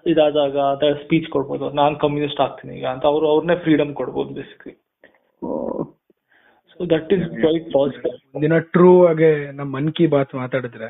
ಇದಾದಾಗ 0.07 0.57
speech 1.03 1.27
ಕೊಡ್ಬೋದು. 1.35 1.67
ನಾನ್ 1.79 1.95
communist 1.97 2.41
ಆಗ್ತೀನಿ 2.41 2.73
ಈಗ 2.79 2.87
ಅಂತ 2.93 3.05
ಅವರು 3.13 3.27
ಅವ್ರನ್ನೇ 3.33 3.57
ಫ್ರೀಡಮ್ 3.65 3.93
ಕೊಡ್ಬೋದು 4.01 4.31
basically 4.35 4.75
so 5.43 5.49
that 6.81 7.11
is 7.17 7.25
quite 7.41 7.67
positive 7.75 8.17
ದಿನ 8.43 8.59
ಟ್ರೂ 8.77 8.91
ಆಗಿ 9.11 9.31
ನಮ್ 9.59 9.71
ಮನ್ 9.77 9.91
ಕಿ 9.99 10.07
ಬಾತ್ 10.15 10.35
ಮಾತಾಡಿದ್ರೆ 10.43 10.89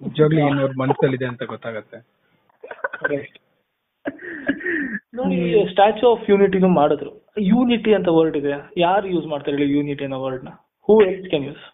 ನಿಜವಾಗ್ಲೂ 0.00 0.40
ಏನವ್ರ 0.40 0.62
ಅವ್ರ 0.64 0.74
ಮನಸ್ಸಲ್ಲಿದೆ 0.82 1.26
ಅಂತ 1.30 1.42
ಗೊತ್ತಾಗತ್ತೆ. 1.52 1.98
ನೋಡಿ 5.14 5.36
ಸ್ಟ್ಯಾಚು 5.70 6.04
ಆಫ್ 6.12 6.24
ಯೂನಿಟಿನೂ 6.30 6.68
ಮಾಡಿದ್ರು. 6.80 7.12
ಯೂನಿಟಿ 7.52 7.90
ಅಂತ 7.98 8.08
ವರ್ಡ್ 8.18 8.36
ಇದೆ. 8.40 8.52
ಯಾರು 8.84 9.06
ಯೂಸ್ 9.14 9.26
ಮಾಡ್ತಾರೆ 9.32 9.56
ಹೇಳಿ 9.56 9.68
ಯೂನಿಟಿ 9.76 10.04
ಅನ್ನೋ 10.06 10.18
ವರ್ಡ್ನ? 10.24 10.50
Who 10.88 10.94
else 11.06 11.28
can 11.32 11.46
use 11.48 11.64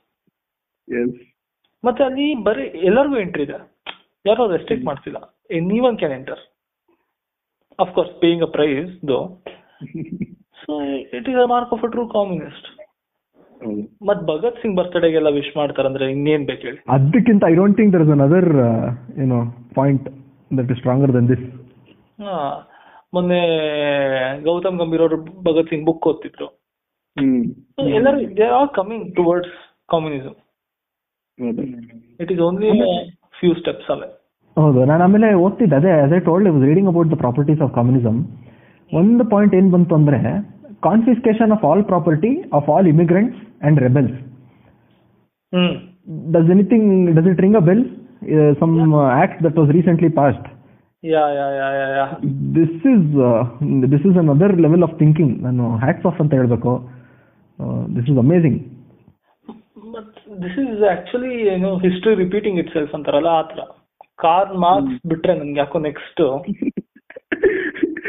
yes 0.88 1.16
ಮತ್ತೆ 1.84 2.02
ಅಲ್ಲಿ 2.08 2.26
ಬರೀ 2.46 2.64
ಎಲ್ಲರಿಗೂ 2.90 3.16
ಎಂಟ್ರಿ 3.24 3.44
ಇದೆ. 3.48 3.58
ಯಾರು 4.24 4.44
ರೆಸ್ಟ್ರಿಕ್ಟ್ 4.54 4.86
ಮಾಡ್ತಿಲ್ಲ. 4.88 5.18
Any 5.58 5.78
one 5.88 5.96
can 6.00 6.14
enter 6.18 6.40
of 7.78 7.92
course 7.96 8.14
paying 8.22 8.44
a 8.46 8.50
price 8.56 8.90
though 9.10 9.18
so 10.62 10.72
it 11.18 11.28
is 11.32 11.40
a 11.44 11.48
mark 11.54 11.72
of 11.76 11.84
a 11.88 11.90
true 11.94 12.04
communist 12.16 12.68
ಮತ್ 14.08 14.22
ಭಗತ್ 14.30 14.58
ಸಿಂಗ್ 14.62 14.76
ಬರ್ತ್ಡೇಗೆಲ್ಲ 14.78 15.30
ವಿಶ್ 15.36 15.52
ಮಾಡ್ತಾರಂದ್ರೆ 15.58 16.06
ಇನ್ನೇನ್ 16.14 16.42
ಬೇಕು 16.48 16.62
ಹೇಳಿ? 16.68 16.80
ಅದಕ್ಕಿಂತ 16.96 17.42
I 17.50 17.54
don't 17.60 17.76
think 17.78 17.92
there 17.94 18.04
is 18.06 18.12
another 18.16 18.48
ಏನೋ 19.24 19.38
point 19.78 20.06
that 20.50 20.70
is 20.74 20.80
stronger 20.82 21.12
than 21.16 21.28
this 21.32 21.44
ಹಾ. 22.24 22.34
ಮೊನ್ನೆ 23.16 23.40
ಗೌತಮ್ 24.46 24.78
ಗಂಭೀರ್ 24.80 25.04
ಅವರು 25.04 25.18
ಭಗತ್ 25.46 25.70
ಸಿಂಗ್ 25.72 25.86
ಬುಕ್ 25.88 26.06
ಓದ್ತಿದ್ರು. 26.10 26.48
ಎಲ್ಲರೂ 27.98 28.18
they 28.40 28.48
are 28.58 28.70
coming 28.78 29.06
towards 29.18 29.54
communism 29.92 30.36
it 32.22 32.32
is 32.34 32.42
only 32.48 32.70
few 33.38 33.50
steps 33.60 33.88
ಅಲ್ಲೇ 33.94 34.08
ಹೌದು. 34.56 34.80
ನಾನು 34.90 35.02
ಆಮೇಲೆ 35.06 35.28
ಓದ್ತಿದ್ದೆ. 35.44 35.76
ಅದೇ 35.80 35.90
ಅದೇ 36.04 36.18
told 36.28 36.48
was 36.54 36.64
reading 36.70 36.90
about 36.92 37.08
the 37.14 37.18
properties 37.24 37.62
of 37.64 37.72
communism 37.78 38.20
ಒಂದು 38.92 39.24
ಪಾಯಿಂಟ್ 39.32 39.54
ಏನ್ 39.58 39.68
ಬಂತು 39.74 39.94
ಅಂದ್ರೆ 39.98 40.20
confiscation 40.86 41.52
of 41.56 41.64
all 41.68 41.82
property 41.92 42.30
of 42.58 42.68
all 42.74 42.88
immigrants 42.94 43.38
and 43.68 43.78
rebels 43.86 44.16
does 46.36 46.50
anything 46.54 46.88
does 47.16 47.28
it 47.32 47.40
ring 47.44 47.58
a 47.60 47.64
bell 47.68 47.82
some 48.60 48.74
act 49.22 49.40
that 49.46 49.58
was 49.60 49.70
recently 49.78 50.10
passed 50.20 50.46
yeah 51.06 51.24
yeah 51.30 51.46
yeah 51.52 51.68
yeah 51.72 51.86
yeah 51.96 52.04
this 52.56 52.86
is 52.92 53.06
this 53.92 54.06
is 54.08 54.18
another 54.22 54.54
level 54.60 54.82
of 54.82 54.94
thinking 54.98 55.34
ನಾನು 55.42 55.64
hats 55.76 56.06
off 56.06 56.20
ಅಂತ 56.22 56.32
ಹೇಳಬೇಕು. 56.34 56.72
This 57.96 58.08
is 58.10 58.20
amazing 58.24 58.58
but 59.92 60.14
this 60.42 60.58
is 60.64 60.82
actually 60.90 61.34
ಏನು 61.54 61.70
history 61.78 62.14
repeating 62.24 62.58
it 62.58 62.72
self 62.72 62.94
ಅಂತಾರಲ್ಲ 62.94 63.32
ಆತರ 63.36 63.62
Karl 64.18 64.52
Marx 64.66 64.98
ಬಿಟ್ರೆ 65.06 65.34
ನನ್ಗೆ 65.38 65.60
ಯಾಕೋ 65.64 65.80
next 65.88 66.22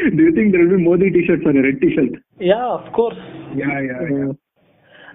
Do 0.08 0.22
you 0.22 0.32
think 0.32 0.52
there 0.52 0.62
will 0.62 0.72
be 0.72 0.84
Modi 0.84 1.10
t-shirts 1.10 1.44
on 1.44 1.56
a 1.56 1.62
red 1.62 1.78
t-shirt? 1.80 2.12
Yeah 2.48 2.58
of 2.74 2.86
course 2.92 3.22
yeah 3.58 3.70
yeah 3.80 3.96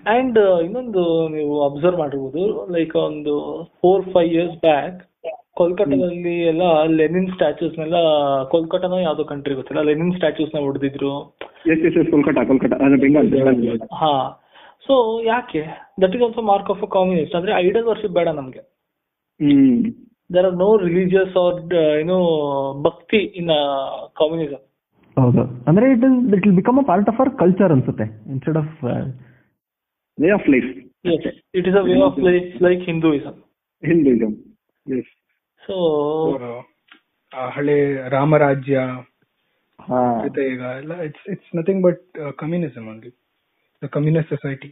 and 0.08 0.66
ಇನ್ನೊಂದು 0.66 1.30
ನೀವು 1.30 1.64
observe 1.64 1.98
ಮಾಡಿರ್ಬೋದು 1.98 2.68
like 2.72 2.96
ಒಂದು 2.96 3.64
ಫೋರ್ 3.82 4.06
ಫೈವ್ 4.06 4.34
ಇಯರ್ಸ್ 4.34 4.58
ಬ್ಯಾಕ್ 4.58 5.10
ಕೋಲ್ಕತ್ತಾದಲ್ಲಿ 5.54 6.44
ಎಲ್ಲ 6.44 6.84
ಲೆನಿನ್ 6.84 7.28
ಸ್ಟ್ಯಾಚ್ಯೂಸ್ 7.28 7.80
ನೆಲ್ಲ 7.80 7.96
ಕೋಲ್ಕತ್ತಾನೋ 8.44 9.00
ಯಾವ್ದೋ 9.00 9.24
ಕಂಟ್ರಿ 9.24 9.56
ಗೊತ್ತಿಲ್ಲ 9.56 9.82
ಲೆನಿನ್ 9.82 10.14
ಸ್ಟ್ಯಾಚ್ಯೂಸ್ನ 10.14 10.60
ಹೊಡೆದಿದ್ರು. 10.60 11.36
Yes 11.68 11.86
yes. 11.86 11.98
Uh, 11.98 12.98
Bengal. 12.98 13.88
ಹಾ. 13.94 14.40
ಸೊ 14.88 15.22
ಯಾಕೆ? 15.24 15.62
That 16.02 16.16
is 16.16 16.24
also 16.24 16.42
mark 16.42 16.70
of 16.70 16.84
a 16.84 16.86
communist 16.86 17.36
ಅಂದ್ರೆ 17.36 17.54
ಐಡಲ್ 17.54 17.84
ವರ್ಷಿಪ್ 17.84 18.14
ಬೇಡ 18.14 18.28
ನಮ್ಗೆ. 18.28 18.60
ಹ್ಮ್. 19.42 19.84
There 20.34 20.46
are 20.46 20.54
no 20.54 20.78
religious 20.78 21.38
or 21.38 21.74
ಏನು 22.00 22.18
ಭಕ್ತಿ 22.82 23.18
ಇನ್ 23.18 23.48
ಕಾಮ್ಯುನಿಸಮ್ 24.14 24.64
ಹೌದು. 25.22 25.64
ಅಂದ್ರೆ 25.68 25.92
it 25.92 25.98
is 25.98 26.34
it 26.34 26.48
will 26.48 26.56
become 26.56 26.80
a 26.80 26.82
part 26.82 27.10
of 27.10 27.20
our 27.20 27.30
culture 27.30 27.72
ಅನ್ಸುತ್ತೆ. 27.72 28.04
Instead 28.30 28.58
of 28.58 28.86
Way 30.18 30.32
of 30.32 30.46
life. 30.48 30.70
Yes, 31.06 31.24
it 31.54 31.68
is 31.70 31.78
a 31.78 31.84
way 31.88 31.96
of 32.02 32.20
life 32.28 32.52
like 32.64 32.84
Hinduism 32.90 33.38
Hinduism. 33.84 34.34
Yes. 34.86 35.08
So 35.64 35.76
ಆ 37.32 37.44
ಹಳೆ 37.50 37.76
ರಾಮರಾಜ್ಯ 38.10 38.78
ಜೊತೆ 40.24 40.42
ಈಗ 40.54 40.64
ಎಲ್ಲ 40.82 40.94
it's 41.02 41.26
it's 41.34 41.52
nothing 41.56 41.82
but 41.84 42.04
communism 42.38 42.88
only 42.88 43.12
the 43.82 43.88
communist 43.88 44.30
society 44.30 44.70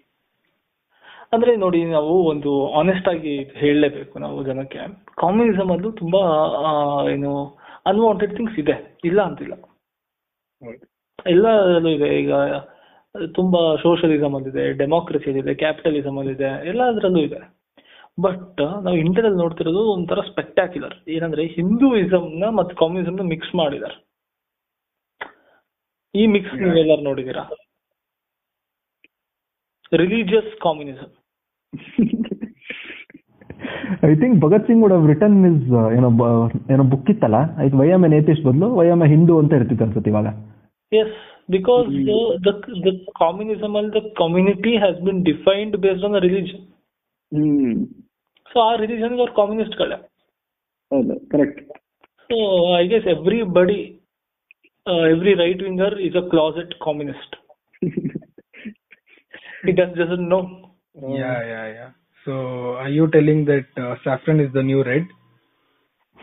ಅಂದ್ರೆ 1.34 1.52
ನೋಡಿ 1.56 1.80
ನಾವು 1.96 2.14
ಒಂದು 2.32 2.52
ಆನೆಸ್ಟ್ 2.80 3.08
ಆಗಿ 3.08 3.34
ಹೇಳಲೇಬೇಕು 3.62 4.16
ನಾವು 4.20 4.38
ಜನಕ್ಕೆ. 4.44 4.80
ಕಾಮ್ಯುನಿಸಮ್ 5.16 5.72
ಅದು 5.76 5.90
ತುಂಬಾ 5.92 6.22
ಏನು 7.10 7.32
ಅನ್ವಾಂಟೆಡ್ 7.86 8.34
ಥಿಂಗ್ಸ್ 8.38 8.58
ಇದೆ. 8.60 8.76
ಇಲ್ಲ 9.04 9.20
ಅಂತಿಲ್ಲ. 9.22 9.54
ಎಲ್ಲ 11.26 11.46
ಇದೆ. 11.96 12.10
ಈಗ 12.22 12.32
ತುಂಬಾ 13.38 13.62
ಸೋಷಿಯಲಿಸಮ್ 13.82 14.36
ಅಲ್ಲಿದೆ 14.38 14.64
ಡೆಮೋಕ್ರಸಿ 14.74 15.28
ಅಲ್ಲಿದೆ 15.32 15.54
ಕ್ಯಾಪಿಟಲಿಸಮ್ 15.56 16.20
ಅಲ್ಲಿದೆ 16.22 16.50
ಎಲ್ಲದರಲ್ಲೂ 16.72 17.22
ಇದೆ. 17.28 17.40
ಬಟ್ 18.24 18.62
ನಾವು 18.86 18.96
ಇಂಡಿಯಾದಲ್ಲಿ 19.04 19.40
ನೋಡ್ತಿರೋದು 19.44 19.82
ಒಂಥರ 19.94 20.22
ಸ್ಪೆಕ್ಟ್ಯಾಕ್ಯುಲರ್ 20.30 20.96
ಏನಂದ್ರೆ 21.16 21.44
ಹಿಂದೂಯಿಸಮ್ನ 21.58 22.46
ಮತ್ತೆ 22.60 22.74
communism 22.82 23.16
ನ 23.20 23.26
ಮಿಕ್ಸ್ 23.34 23.54
ಮಾಡಿದ್ದಾರೆ 23.62 23.98
ಈ 26.16 26.24
ಮಿಕ್ಸ್ 26.36 26.56
ನೀವೆಲ್ಲರೂ 26.62 27.04
ನೋಡಿದೀರಾ? 27.10 27.44
Religious 30.02 30.52
communism. 30.68 31.10
I 34.10 34.14
think 34.22 34.36
Bhagat 34.44 34.68
Singh 34.68 34.82
would 34.84 34.94
have 34.96 35.08
return 35.14 35.40
is 35.50 35.66
ಏನೋ 35.98 36.10
ಏನೋ 36.74 36.84
ಬುಕ್ 36.94 37.10
ಇತ್ತಲ್ಲ? 37.14 37.40
ಆಯ್ತು 37.60 37.78
ವೈಎಮ್ 37.82 38.06
ಎನ್ 38.08 38.16
ಏತಿಸ್ಟ್ 38.20 38.46
ಬದಲು 38.48 38.68
ವೈಎಮ್ 38.80 39.04
ಹಿಂದೂ 39.14 39.34
ಅಂತ 39.42 39.60
ಇರ್ತಿತ್ತು 39.60 39.86
ಅನ್ಸುತ್ತೆ 39.86 40.12
ಇವಾಗ. 40.14 40.28
Yes, 40.92 41.12
because 41.50 41.88
mm. 41.88 42.06
the, 42.06 42.52
the, 42.52 42.82
the 42.84 43.06
communism 43.18 43.76
and 43.76 43.92
the 43.92 44.12
community 44.18 44.76
has 44.80 45.02
been 45.04 45.24
defined 45.24 45.80
based 45.82 46.04
on 46.04 46.14
the 46.14 46.22
religion. 46.22 46.68
Mm. 47.34 47.90
So 48.54 48.60
our 48.60 48.80
religion 48.80 49.14
is 49.14 49.20
our 49.20 49.34
communist 49.36 49.78
color. 49.78 50.02
Oh, 50.92 51.02
no. 51.02 51.20
correct. 51.32 51.62
So 52.30 52.74
I 52.74 52.86
guess 52.88 53.02
everybody, 53.08 54.02
uh, 54.86 55.04
every 55.04 55.36
right 55.36 55.62
winger 55.62 56.00
is 56.00 56.16
a 56.16 56.30
closet 56.30 56.74
communist. 56.82 57.36
he 57.82 59.72
just 59.74 59.96
doesn't 59.96 60.28
know. 60.28 60.74
Yeah, 60.96 61.42
yeah, 61.44 61.68
yeah. 61.68 61.90
So 62.26 62.76
are 62.76 62.90
you 62.90 63.10
telling 63.10 63.46
that 63.46 63.66
uh, 63.78 63.96
saffron 64.04 64.40
is 64.40 64.52
the 64.54 64.62
new 64.62 64.84
red? 64.84 65.08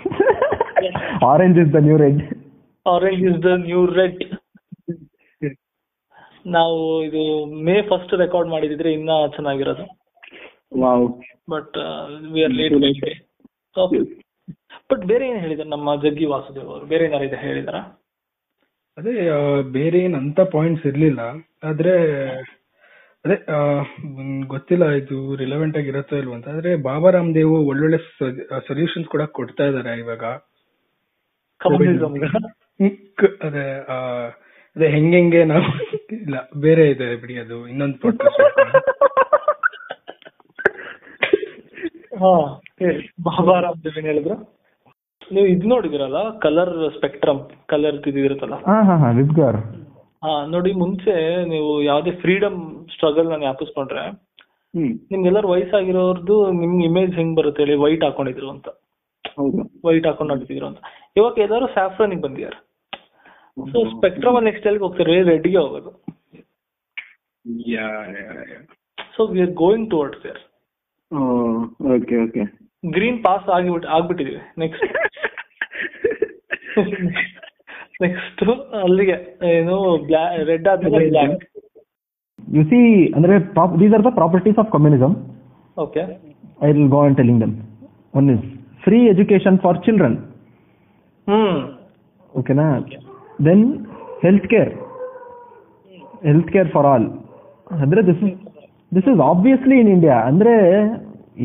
Orange 1.22 1.58
is 1.58 1.72
the 1.72 1.80
new 1.80 1.96
red. 1.96 2.44
Orange 2.86 3.22
is 3.22 3.42
the 3.42 3.56
new 3.56 3.86
red. 3.94 4.37
ನಾವು 6.48 7.04
ಇದು 7.04 7.22
May 7.64 7.82
first 7.82 8.14
record 8.14 8.50
ಮಾಡಿದಿದ್ರೆ 8.50 8.92
ಇನ್ನ 8.92 9.10
ಚೆನ್ನಾಗಿರೋದು. 9.34 9.84
Wow. 10.80 11.06
But 11.50 11.76
we 12.32 12.42
are 12.42 12.52
late 12.52 13.28
so 13.74 13.90
but 14.90 15.02
ಬೇರೆ 15.06 15.28
ಏನ್ 15.28 15.40
ಹೇಳಿದಾರೆ 15.40 15.68
ನಮ್ಮ 15.68 15.94
ಜಗ್ಗಿ 16.02 16.24
ವಾಸುದೇವ್ 16.24 16.66
ಅವರು? 16.66 16.84
ಬೇರೆ 16.86 17.04
ಏನಾರ 17.04 17.22
ಇದೆ 17.22 17.36
ಹೇಳಿದಾರ? 17.36 17.78
ಅದೇ 18.98 19.14
ಬೇರೆ 19.72 19.98
ಏನ್ 19.98 20.14
ಅಂತ 20.14 20.40
ಪಾಯಿಂಟ್ಸ್ 20.40 20.86
ಇರ್ಲಿಲ್ಲ. 20.86 21.20
ಆದ್ರೆ 21.62 21.94
ಅದೇ 23.24 23.36
ಗೊತ್ತಿಲ್ಲ 24.46 24.84
ಇದು 24.90 25.36
ರಿಲೆವೆಂಟ್ 25.36 25.76
ಆಗಿ 25.76 25.88
ಇರುತ್ತೋ 25.88 26.16
ಇಲ್ವೋ 26.16 26.34
ಅಂತ. 26.34 26.48
ಆದ್ರೆ 26.48 26.76
ಬಾಬಾ 26.82 27.10
ರಾಮದೇವ್ 27.10 27.52
ಒಳ್ಳೊಳ್ಳೆ 27.68 27.98
ಸೊಲ್ಯೂಷನ್ಸ್ 28.66 29.08
ಕೂಡ 29.08 29.22
ಕೊಡ್ತಾ 29.22 29.64
ಇದಾರೆ 29.64 29.98
ಇವಾಗ. 29.98 30.24
ಅದೇ 33.44 33.64
ಅದೇ 34.76 34.88
ಹೆಂಗೆಂಗೆ 34.88 35.44
ನಾವು 35.44 35.97
ಇಲ್ಲ 36.10 36.34
ಬೇರೆ 36.60 36.84
ಇದೆ 36.90 37.06
ಬಿಡಿ 37.16 37.34
ಅದು 37.40 37.58
ಇನ್ನೊಂದು 37.68 37.98
ಪಾಡ್ಕಾಸ್ಟ್ 38.02 38.40
ಹಾ 42.20 42.30
ಹೇಳಿ. 42.78 43.02
ಬಾಬಾ 43.22 43.54
ರಾಮದೇವ್ 43.60 43.96
ಏನ್ 43.98 44.06
ಹೇಳಿದ್ರು? 44.06 44.36
ನೀವು 45.30 45.46
ಇದ್ 45.46 45.66
ನೋಡಿದಿರಲ್ಲ 45.66 46.20
ಕಲರ್ 46.38 46.72
ಸ್ಪೆಕ್ಟ್ರಮ್ 46.96 47.40
ಕಲರ್ 47.66 47.98
ಇದಿರುತ್ತಲ್ಲ 48.10 48.56
ಹಾ 48.64 48.76
ಹಾ 48.82 48.94
ಹಾ 49.02 49.10
ಹಾ 50.22 50.32
ನೋಡಿ 50.48 50.70
ಮುಂಚೆ 50.74 51.14
ನೀವು 51.48 51.68
ಯಾವ್ದೇ 51.82 52.12
ಫ್ರೀಡಮ್ 52.22 52.58
ಸ್ಟ್ರಗಲ್ನ 52.94 53.36
ಜ್ಞಾಪಿಸ್ಕೊಂಡ್ರೆ 53.38 54.04
ಹ್ಮ್. 54.74 54.92
ನಿಮ್ಗೆಲ್ಲರೂ 55.10 55.48
ವಯಸ್ಸಾಗಿರೋರ್ದು 55.48 56.34
ನಿಮ್ 56.58 56.74
ಇಮೇಜ್ 56.82 57.14
ಹೆಂಗ್ 57.14 57.36
ಬರುತ್ತೆ 57.38 57.62
ಹೇಳಿ 57.64 57.76
ವೈಟ್ 57.84 58.04
ಹಾಕೊಂಡಿದ್ರು 58.04 58.48
ಅಂತ. 58.54 58.66
ವೈಟ್ 59.84 60.06
ಹಾಕೊಂಡು 60.06 60.30
ನಡೀತಿದ್ರು 60.34 60.66
ಅಂತ. 60.66 60.80
ಇವಾಗ 61.16 61.38
ಎಲ್ಲರೂ 61.40 61.66
ಸ್ಯಾಫ್ರನಿಗೆ 61.68 62.22
ಬಂದಿದ್ದಾರೆ. 62.22 62.58
ಸೊ 63.72 63.78
ಸ್ಪೆಕ್ಟ್ರಮ್ 63.92 64.36
ಅಲ್ಲಿ 64.36 64.48
ನೆಕ್ಸ್ಟ್ 64.50 64.66
ಎಲ್ಲಿಗೆ 64.68 64.84
ಹೋಗ್ತಾರೆ 64.86 65.16
ರೆಡ್ಗೆ 65.30 65.58
ಹೋಗೋದು 65.58 65.90
yeah 67.68 67.88
yeah 68.16 68.32
yeah 68.52 68.60
so 69.16 69.26
we 69.32 69.40
are 69.40 69.54
going 69.62 69.86
towards 69.90 70.22
there 70.26 70.40
okay 71.96 72.16
okay 72.24 72.44
green 72.84 73.18
pass 73.22 73.48
ಆಗಿಬಿಟ್ಟು 73.56 73.88
ಆಗ್ಬಿಟ್ಟಿದೀವಿ 73.88 74.40
ನೆಕ್ಸ್ಟ್ 74.58 74.84
ನೆಕ್ಸ್ಟ್ 78.02 78.42
ಅಲ್ಲಿಗೆ 78.82 79.16
ಏನು 79.52 79.76
ರೆಡ್ 80.50 80.68
ಆದ್ಮೇಲೆ 80.72 81.08
ಬ್ಲಾಕ್ 81.10 81.44
ಯು 82.38 82.62
ಸಿ 82.72 82.80
ಅಂದ್ರೆ 83.16 83.36
these 83.80 83.94
are 83.98 84.04
the 84.08 84.12
properties 84.20 84.60
of 84.64 84.70
communism 84.76 85.16
okay 85.76 86.04
I 86.60 86.68
will 86.68 86.88
go 86.88 86.98
on 86.98 87.12
telling 87.14 87.38
them. 87.38 87.50
One 88.14 88.28
is 88.30 88.40
free 88.84 89.02
education 89.08 89.54
for 89.58 89.72
children. 89.84 90.12
ಹ್ಮ್ 91.26 91.58
ಓಕೆನಾ 92.32 92.64
then 93.38 93.64
health 94.22 94.46
care 94.52 94.72
health 96.22 96.50
care 96.54 96.70
for 96.72 96.86
all 96.86 97.06
ಅಂದ್ರೆ 97.76 98.00
this 98.08 98.22
is 98.24 98.36
this 98.92 99.08
is 99.12 99.20
obviously 99.28 99.76
in 99.82 99.90
India 99.96 100.16
ಅಂದ್ರೆ 100.30 100.54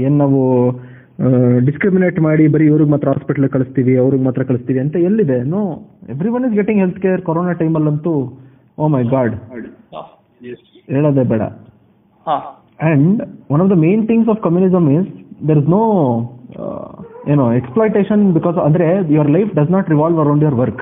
ಏನ್ 0.04 0.16
ನಾವು 0.18 0.40
discriminate 1.68 2.20
ಮಾಡಿ 2.20 2.44
ಬರೀ 2.54 2.66
ಇವ್ರಿಗೆ 2.70 2.92
ಮಾತ್ರ 2.92 3.08
ಹಾಸ್ಪಿಟಲ್ 3.12 3.48
ಕಳಿಸ್ತೀವಿ 3.56 3.94
ಅವ್ರಿಗೆ 3.98 4.24
ಮಾತ್ರ 4.24 4.44
ಕಳಿಸ್ತೀವಿ 4.44 4.80
ಅಂತ 4.84 4.96
ಎಲ್ಲಿದೆ? 5.08 5.38
No 5.54 5.60
every 6.10 6.30
one 6.30 6.46
is 6.48 6.56
getting 6.60 6.82
health 6.84 7.00
care 7.02 7.22
corona 7.28 7.54
ಟೈಮಲ್ಲಂತೂ 7.62 8.14
oh 8.78 8.88
my 8.88 9.04
god 9.14 9.36
ಹೇಳೋದೇ 10.90 11.24
ಬೇಡ. 11.24 11.44
And 12.80 13.20
one 13.50 13.62
of 13.62 13.70
the 13.72 13.78
main 13.84 14.02
things 14.08 14.30
of 14.30 14.42
communism 14.42 14.88
is 14.96 15.08
there 15.50 15.60
is 15.62 15.70
no 15.70 15.84
ಏನೋ 17.28 17.44
uh, 17.46 17.52
because 18.34 18.58
know 18.64 18.88
your 19.12 19.30
life 19.30 19.52
does 19.60 19.72
not 19.72 19.88
revolve 19.90 20.18
around 20.24 20.44
your 20.46 20.58
revolve 20.58 20.82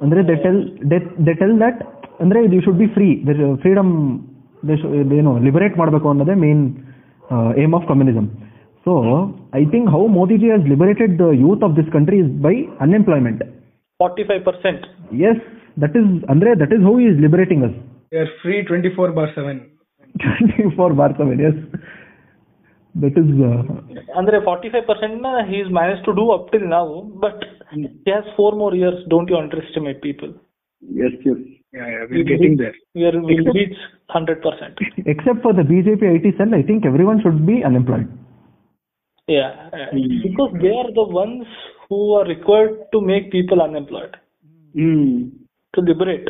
they, 0.00 1.00
they 1.18 1.34
tell 1.34 1.56
that 1.58 1.76
andre 2.20 2.40
you 2.48 2.62
should 2.62 2.78
be 2.78 2.88
free 2.96 3.22
there 3.24 3.56
freedom 3.56 3.88
you 5.18 5.22
know 5.22 5.36
liberate 5.46 5.76
ಮಾಡಬೇಕು 5.76 6.08
ಅನ್ನೋದೇ 6.08 6.34
main 6.46 6.60
uh, 7.30 7.50
aim 7.62 7.72
of 7.78 7.84
communism 7.86 8.26
so 8.86 8.92
i 9.52 9.64
think 9.64 9.88
how 9.88 10.06
modi 10.18 10.36
ji 10.38 10.48
has 10.48 10.64
liberated 10.72 11.18
the 11.18 11.30
youth 11.44 11.62
of 11.62 11.74
this 11.74 11.88
country 11.88 12.18
is 12.18 12.30
by 12.46 12.54
unemployment 12.80 13.40
forty 14.00 14.22
five 14.22 14.42
percent 14.44 14.84
yes 15.24 15.36
that 15.82 15.94
is 16.00 16.06
andre 16.28 16.50
that 16.54 16.72
is 16.76 16.80
how 16.82 16.94
he 16.96 17.06
is 17.06 17.18
liberating 17.26 17.60
us 17.68 17.74
They 18.12 18.20
are 18.24 18.32
free 18.42 18.58
24 18.62 19.12
bar 19.12 19.28
7. 19.34 19.54
24 20.14 20.94
bar 20.94 21.08
7 21.18 21.44
yes 21.46 21.56
that 22.94 23.16
is 23.22 23.30
uh, 23.50 23.60
ಅಂದ್ರೆ 24.18 24.38
forty 24.40 24.68
five 24.68 24.86
ಪರ್ಸೆಂಟ್ನ 24.90 25.30
he's 25.52 25.68
manage 25.78 26.00
to 26.08 26.12
do 26.12 26.24
up 26.36 26.46
till 26.52 26.68
ನಾವು 26.68 26.94
but 27.24 27.42
He 27.73 27.81
has 28.07 28.29
four 28.37 28.55
more 28.55 28.75
years 28.75 29.01
don't 29.13 29.31
you 29.33 29.39
underestimate 29.65 30.01
people 30.09 30.33
Yes, 30.83 31.13
yes. 31.21 31.39
Yeah, 31.73 31.87
yeah, 31.87 32.03
we're 32.09 32.27
getting 32.29 32.53
there. 32.57 32.75
We 32.95 33.03
are 33.07 33.17
will 33.29 33.47
reach 33.57 33.79
hundred 34.09 34.39
percent 34.45 34.77
except 35.13 35.39
for 35.45 35.51
the 35.53 35.65
BJP 35.71 36.03
IT 36.13 36.27
cell, 36.37 36.53
I 36.53 36.63
think 36.63 36.85
everyone 36.85 37.19
should 37.23 37.41
be 37.45 37.57
unemployed. 37.63 38.07
Yeah, 39.27 39.49
because 40.23 40.53
they 40.55 40.71
are 40.73 40.91
the 40.91 41.07
ones 41.15 41.43
who 41.85 41.99
are 42.13 42.25
required 42.27 42.75
to 42.93 42.99
make 43.03 43.25
people 43.31 43.61
unemployed, 43.61 44.13
Hmm. 44.75 45.03
to 45.73 45.81
liberate. 45.81 46.29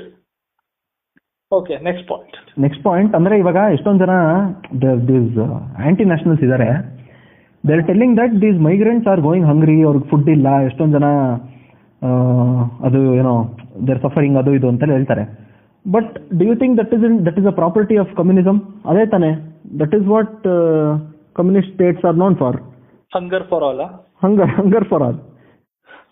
Okay, 1.52 1.78
next 1.82 2.06
point. 2.08 2.34
Next 2.58 2.84
point 2.84 3.14
ಅಂದ್ರೆ 3.16 3.36
ಇವಾಗ 3.38 3.60
ಎಷ್ಟೊಂದು 3.76 4.02
ಜನ 4.06 4.16
these 5.10 5.38
aunty 5.88 6.06
nationals 6.06 6.44
ಇದ್ದಾರೆ 6.48 6.70
they 7.65 7.73
are 7.75 7.85
telling 7.89 8.15
that 8.21 8.35
these 8.43 8.59
migrants 8.67 9.09
are 9.13 9.21
going 9.21 9.47
hungry 9.51 9.77
ಅವ್ರಿಗೆ 9.83 10.07
food 10.11 10.29
ಇಲ್ಲ 10.35 10.49
ಎಷ್ಟೊಂದು 10.67 10.95
ಜನ 10.99 11.09
ಅದು 12.87 13.01
ಏನೋ 13.21 13.33
ದೇರ್ 13.87 14.01
ಸಫರಿಂಗ್ 14.03 14.37
ಅದು 14.41 14.51
ಇದು 14.59 14.69
ಅಂತ 14.73 14.85
ಹೇಳ್ತಾರೆ. 14.91 15.25
But 15.85 16.11
do 16.39 16.45
you 16.49 16.55
think 16.61 16.75
that 16.81 16.93
is 16.97 17.05
that 17.27 17.39
is 17.41 17.47
a 17.47 17.55
property 17.61 17.97
of 18.03 18.13
communism 18.19 18.59
ಅದೇ 18.91 19.05
ತಾನೆ. 19.15 19.31
That 19.81 19.95
is 19.99 20.07
what 20.09 20.35
communist 21.37 21.73
states 21.75 22.05
are 22.05 22.19
known 22.19 22.37
for 22.37 22.59
hunger 23.13 23.45
for 23.51 23.65
all? 23.65 23.83
Hunger 24.23 24.53
hunger 24.59 24.87
for 24.91 25.05
all 25.05 25.19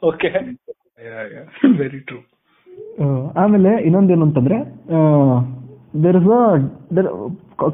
okay 0.03 0.31
very 0.33 0.51
true 1.61 1.71
Very 1.79 2.01
true. 2.09 2.23
ಆ, 2.99 3.07
ಆಮೇಲೆ 3.43 3.71
ಇನ್ನೊಂದೇನು 3.87 4.25
ಅಂತಂದ್ರೆ 4.27 4.57
there 6.03 6.17
is 6.21 6.29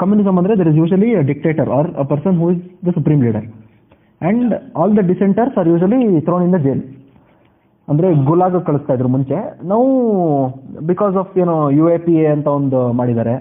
communism 0.00 0.38
ಅಂದ್ರೆ 0.40 0.54
there 0.60 0.70
is 0.72 0.78
usually 0.80 1.08
dictator 1.30 1.70
or 1.76 1.88
a 1.94 2.06
person 2.12 2.36
who 2.40 2.46
is 2.52 2.60
the 2.86 2.92
supreme 2.96 3.20
leader 3.26 3.46
and 4.20 4.54
all 4.76 4.94
the 4.96 5.02
dissenters 5.06 5.58
are 5.58 5.68
usually 5.68 6.20
thrown 6.20 6.44
in 6.44 6.54
the 6.54 6.60
jail 6.64 6.82
ಅಂದ್ರೆ 7.88 8.08
ಗುಲಾಗ 8.24 8.56
ಕಳಿಸ್ತಾ 8.58 8.94
ಇದ್ರು 8.94 9.08
ಮುಂಚೆ. 9.08 9.36
ನಾವು 9.64 9.86
ಬಿಕಾಸ್ 10.86 11.14
ಆಫ್ 11.16 11.38
ಏನೋ 11.38 11.54
ಯು 11.70 11.84
ಎ 11.90 11.98
ಪಿ 11.98 12.14
ಎ 12.14 12.26
ಅಂತ 12.26 12.48
ಒಂದು 12.58 12.80
ಮಾಡಿದ್ದಾರೆ 12.92 13.34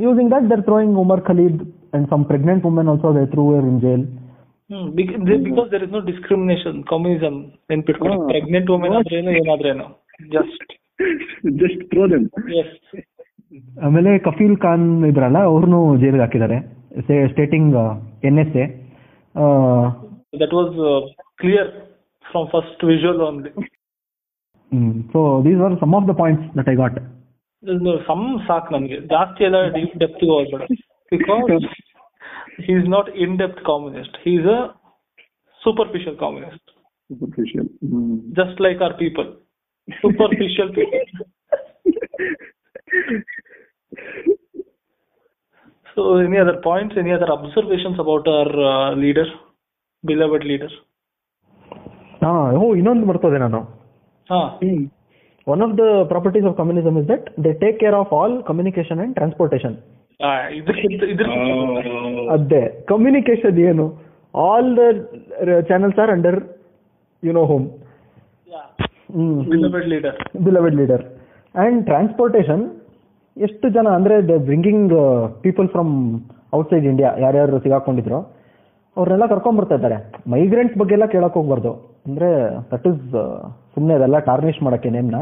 using 0.00 0.30
that 0.30 0.46
there 0.50 0.62
throwing 0.62 0.96
Umar 0.98 1.20
Khalid 1.20 1.58
and 1.94 2.08
some 2.08 2.24
pregnant 2.24 2.64
women 2.64 2.88
also 2.88 3.10
they 3.14 3.24
threw 3.26 3.44
in 3.62 3.80
jail 3.80 4.06
is 4.70 5.90
no 5.90 6.00
discrimination, 6.00 6.76
communism, 6.92 7.34
ನೆನ್ಪಿಟ್ಕೊಳ್ಳಿ. 7.70 8.16
Ah. 8.16 8.24
ಪ್ರೆಗ್ನೆಂಟ್ 8.28 8.70
ವುಮೆನ್ 8.70 8.94
ಆದ್ರೇನು 8.94 9.30
ಏನಾದ್ರೇನು? 9.30 9.86
Just 10.32 10.72
Just 11.60 11.80
throw 11.90 12.06
them. 12.12 12.24
Yes 12.60 12.74
ಆಮೇಲೆ 13.86 14.10
ಕಫೀಲ್ 14.18 14.56
ಖಾನ್ 14.56 14.86
ಇದ್ರಲ್ಲ 15.04 15.38
ಅವ್ರನ್ನೂ 15.50 15.80
ಜೈಲಿಗೆ 15.96 16.22
ಹಾಕಿದ್ದಾರೆ. 16.22 16.56
Stating 17.32 17.76
N 18.24 18.38
S 18.38 18.56
A 18.56 18.64
That 20.41 20.55
was 20.59 20.73
clear 21.39 21.69
from 22.25 22.47
first 22.47 22.83
visual 22.91 23.21
only 23.21 23.51
so 25.13 25.21
these 25.47 25.61
are 25.67 25.77
some 25.79 25.95
of 25.99 26.07
the 26.11 26.15
points 26.21 26.49
that 26.59 26.69
I 26.69 26.75
got 26.75 26.99
some 28.09 28.25
ಸಾಕ್ 28.47 28.69
ನಮ್ಗೆ 28.71 28.99
ಜಾಸ್ತಿ 29.07 29.43
ಎಲ್ಲ 29.43 29.61
ಡೀಪ್ 29.69 29.95
ಡೆಪ್ತ್ 29.97 30.23
ಹೋಗ್ಬೇಡ 30.31 30.63
because 31.11 31.65
he 32.67 32.73
is 32.75 32.89
not 32.89 33.09
in 33.25 33.35
depth 33.37 33.63
communist 33.71 34.15
he 34.25 34.33
is 34.33 34.49
a 34.55 34.59
superficial 35.61 36.17
communist 36.17 36.69
Superficial. 37.09 37.65
Hmm. 37.81 38.19
just 38.31 38.59
like 38.59 38.79
our 38.79 38.93
people. 38.93 39.35
Superficial 39.87 40.69
people. 40.69 40.99
So, 45.96 46.18
any 46.18 46.38
other 46.38 46.56
points, 46.58 46.94
any 46.96 47.12
other 47.12 47.30
observations 47.30 47.98
about 47.98 48.26
our 48.28 48.50
uh, 48.66 48.94
leader, 48.96 49.26
beloved 50.04 50.44
leader? 50.44 50.70
ಹಾ 52.22 52.30
ಓ 52.56 52.66
ಇನ್ನೊಂದು 52.76 53.06
ಬರ್ತದೆ 53.08 53.38
ನಾನು 53.42 53.58
ಹಾ 54.28 54.38
Hmm. 54.60 54.78
One 55.46 55.60
of 55.64 55.74
the 55.78 55.82
properties 56.10 56.46
of 56.48 56.56
communism 56.60 56.96
is 57.00 57.08
that 57.10 57.26
they 57.44 57.50
take 57.60 57.76
care 57.82 57.96
of 57.98 58.12
all 58.16 58.34
communication 58.42 59.00
and 59.02 59.14
transportation 59.18 59.76
ಆ, 60.20 60.30
ಇದಕ್ಕಿಂತ 60.58 61.02
ಇದ್ರ 61.12 61.26
Oh. 61.34 62.24
ಅದೇ 62.34 62.62
communication 62.88 63.58
ಏನು 63.66 63.86
all 64.34 64.70
the 64.76 64.84
channels 65.68 66.00
are 66.04 66.12
under 66.16 66.38
you 67.22 67.34
know 67.34 67.44
whom 67.52 67.66
beloved 69.50 69.86
leader. 69.86 70.14
Beloved 70.44 70.76
leader 70.80 71.04
and 71.54 71.78
transportation 71.86 72.64
ಎಷ್ಟು 73.36 73.66
ಜನ 73.68 73.86
ಅಂದ್ರೆ 73.88 74.14
the 74.28 74.34
bringing 74.44 74.92
people 75.42 75.68
from 75.68 75.92
outside 76.54 76.84
India 76.84 77.08
ಯಾರ್ಯಾರು 77.18 77.58
ಸಿಗಾಕೊಂಡಿದ್ರು 77.60 78.18
ಅವ್ರನ್ನೆಲ್ಲ 78.96 79.26
ಕರ್ಕೊಂಡ್ 79.26 79.58
ಬರ್ತಾ 79.60 79.74
ಇದ್ದಾರೆ. 79.74 79.96
ಮೈಗ್ರೆಂಟ್ಸ್ 80.30 80.78
ಬಗ್ಗೆ 80.78 80.94
ಎಲ್ಲ 80.94 81.06
ಕೇಳಕ್ 81.06 81.34
ಹೋಗ್ಬಾರ್ದು. 81.34 81.72
ಅಂದ್ರೆ 82.06 82.28
ದಟ್ 82.72 82.86
ಇಸ್ 82.86 83.02
ಸುಮ್ಮನೆ 83.74 83.94
ಅದೆಲ್ಲ 83.94 84.18
ಟಾರ್ನಿಶ್ 84.18 84.62
ಮಾಡಕ್ಕೆ 84.62 84.90
ನೇಮ್ನ 84.90 85.20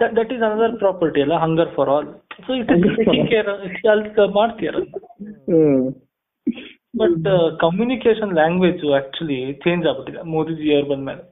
ದಟ್ 0.00 0.32
ಇಸ್ 0.32 0.42
ಅನದರ್ 0.42 0.78
ಪ್ರಾಪರ್ಟಿ 0.78 1.22
ಅಲ್ಲ 1.22 1.36
hunger 1.36 1.68
for 1.68 1.88
all 1.88 2.06
so 2.46 2.52
it 2.54 2.72
is 2.72 3.28
care 3.30 4.30
ಮಾಡ್ತೀರ? 4.32 4.74
Uh, 5.48 5.92
but 6.98 7.26
communication 7.60 8.32
language 8.32 8.84
actually 8.92 9.52
change 9.52 9.86
ಆಗ್ಬಿಟ್ಟಿದೆ 9.86 10.22
ಮೋದಿಜಿ 10.22 10.74
ಅವ್ರು 10.74 10.88
ಬಂದ್ಮೇಲೆ. 10.90 11.22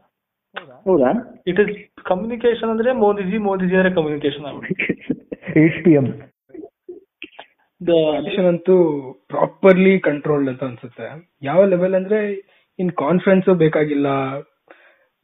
ಹೌದಾ? 0.87 1.11
ಇಟ್ 1.47 1.61
ಇಸ್ 1.61 2.05
ಕಮ್ಯುನಿಕೇಶನ್ 2.05 2.71
ಅಂದ್ರೆ 2.71 2.93
ಮೋದಿಜಿ 2.93 3.39
ಮೋದಿಜಿ 3.39 3.77
ಅವರೇ 3.77 3.91
ಕಮ್ಯುನಿಕೇಶನ್ 3.91 4.45
ಆಗ್ಬಿಟ್ಟಿದೆ. 4.45 5.23
Eight 5.63 5.85
P 5.85 5.93
M 5.93 6.09
The- 7.81 7.97
Election 8.19 8.47
ಅಂತೂ 8.49 8.75
ಪ್ರಾಪರ್ಲಿ 9.29 10.01
ಕಂಟ್ರೋಲ್ಡ್ 10.01 10.49
ಅಂತ 10.51 10.63
ಅನ್ಸುತ್ತೆ. 10.65 11.07
ಯಾವ 11.43 11.65
ಲೆವೆಲ್ 11.65 11.95
ಅಂದ್ರೆ 11.95 12.19
ಇನ್ 12.79 12.91
ಕಾನ್ಫರೆನ್ಸ್ 12.91 13.49
ಬೇಕಾಗಿಲ್ಲ 13.63 14.09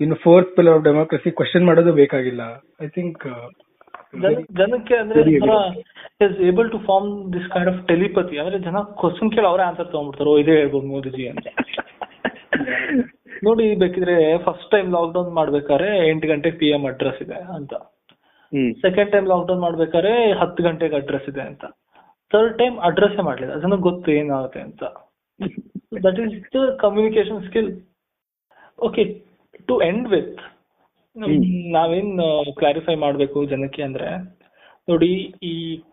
ಇನ್ನು 0.01 0.17
fourth 0.25 0.57
pillar 0.57 0.75
of 0.75 0.85
democracy 0.85 1.31
question 1.31 1.65
ಮಾಡೋದು 1.67 1.93
ಬೇಕಾಗಿಲ್ಲ. 1.93 2.43
ಐ 2.83 2.87
ಥಿಂಕ್ 2.87 3.25
ಜನಕ್ಕೆ 4.59 4.97
ಅಂದ್ರೆ 4.97 5.21
is 6.27 6.37
able 6.51 6.71
to 6.71 6.79
form 6.79 7.33
this 7.33 7.49
kind 7.55 7.71
of 7.73 7.81
telepathy 7.89 8.39
ಅಂದ್ರೆ 8.39 8.59
ಜನ 8.59 8.83
ಕ್ವಶನ್ 9.01 9.33
ಕೇಳಿ 9.33 9.47
ಅವರೇ 9.47 9.63
ಆನ್ಸರ್ 9.63 9.91
ತಗೊಂಡ್ಬಿಡ್ತಾರೆ. 9.93 10.31
ಓ 10.31 10.39
ಇದೇ 10.39 10.57
ಹೇಳ್ಬೋದು 10.61 10.87
ಮೋದಿಜಿ 10.87 11.29
ಅಂತ. 11.29 11.47
ನೋಡಿ 13.45 13.75
ಬೇಕಿದ್ರೆ 13.75 14.39
ಫಸ್ಟ್ 14.39 14.71
ಟೈಮ್ 14.71 14.91
ಲಾಕ್ 14.93 15.15
ಡೌನ್ 15.15 15.33
ಮಾಡ್ಬೇಕಾದ್ರೆ 15.41 16.11
ಎಂಟು 16.11 16.29
ಗಂಟೆ 16.29 16.51
ಪಿ 16.51 16.69
ಎಂ 16.69 16.85
ಅಡ್ರೆಸ್ 16.93 17.23
ಇದೆ 17.23 17.41
ಅಂತ. 17.59 17.75
ಸೆಕೆಂಡ್ 18.83 19.13
ಟೈಮ್ 19.13 19.29
ಲಾಕ್ 19.31 19.47
ಡೌನ್ 19.49 19.63
ಮಾಡ್ಬೇಕಾದ್ರೆ 19.67 20.13
ಹತ್ತು 20.41 20.61
ಗಂಟೆಗೆ 20.67 20.97
ಅಡ್ರೆಸ್ 20.97 21.29
ಇದೆ 21.33 21.43
ಅಂತ. 21.51 21.65
ಥರ್ಡ್ 22.33 22.55
ಟೈಮ್ 22.59 22.77
ಅಡ್ರೆಸ್ 22.89 23.19
ಮಾಡಲಿಲ್ಲ. 23.29 23.55
ಜನಕ್ಕೆ 23.63 23.85
ಗೊತ್ತು 23.89 24.11
ಏನಾಗುತ್ತೆ 24.13 24.61
ಅಂತ. 24.61 24.83
That 26.05 26.19
is 26.25 26.35
the 26.55 26.63
communication 26.85 27.41
skill 27.49 27.71
okay 28.79 29.03
to 29.69 29.75
end 29.89 30.07
with 30.15 30.41
ನಾವೇನ್ 31.77 32.13
ಕ್ಲಾರಿಫೈ 32.61 32.95
ಮಾಡಬೇಕು 33.05 33.39
ಜನಕ್ಕೆ 33.51 33.83
ಅಂದ್ರೆ 33.83 34.09
ನೋಡಿ 34.89 35.11
ಈ 35.43 35.53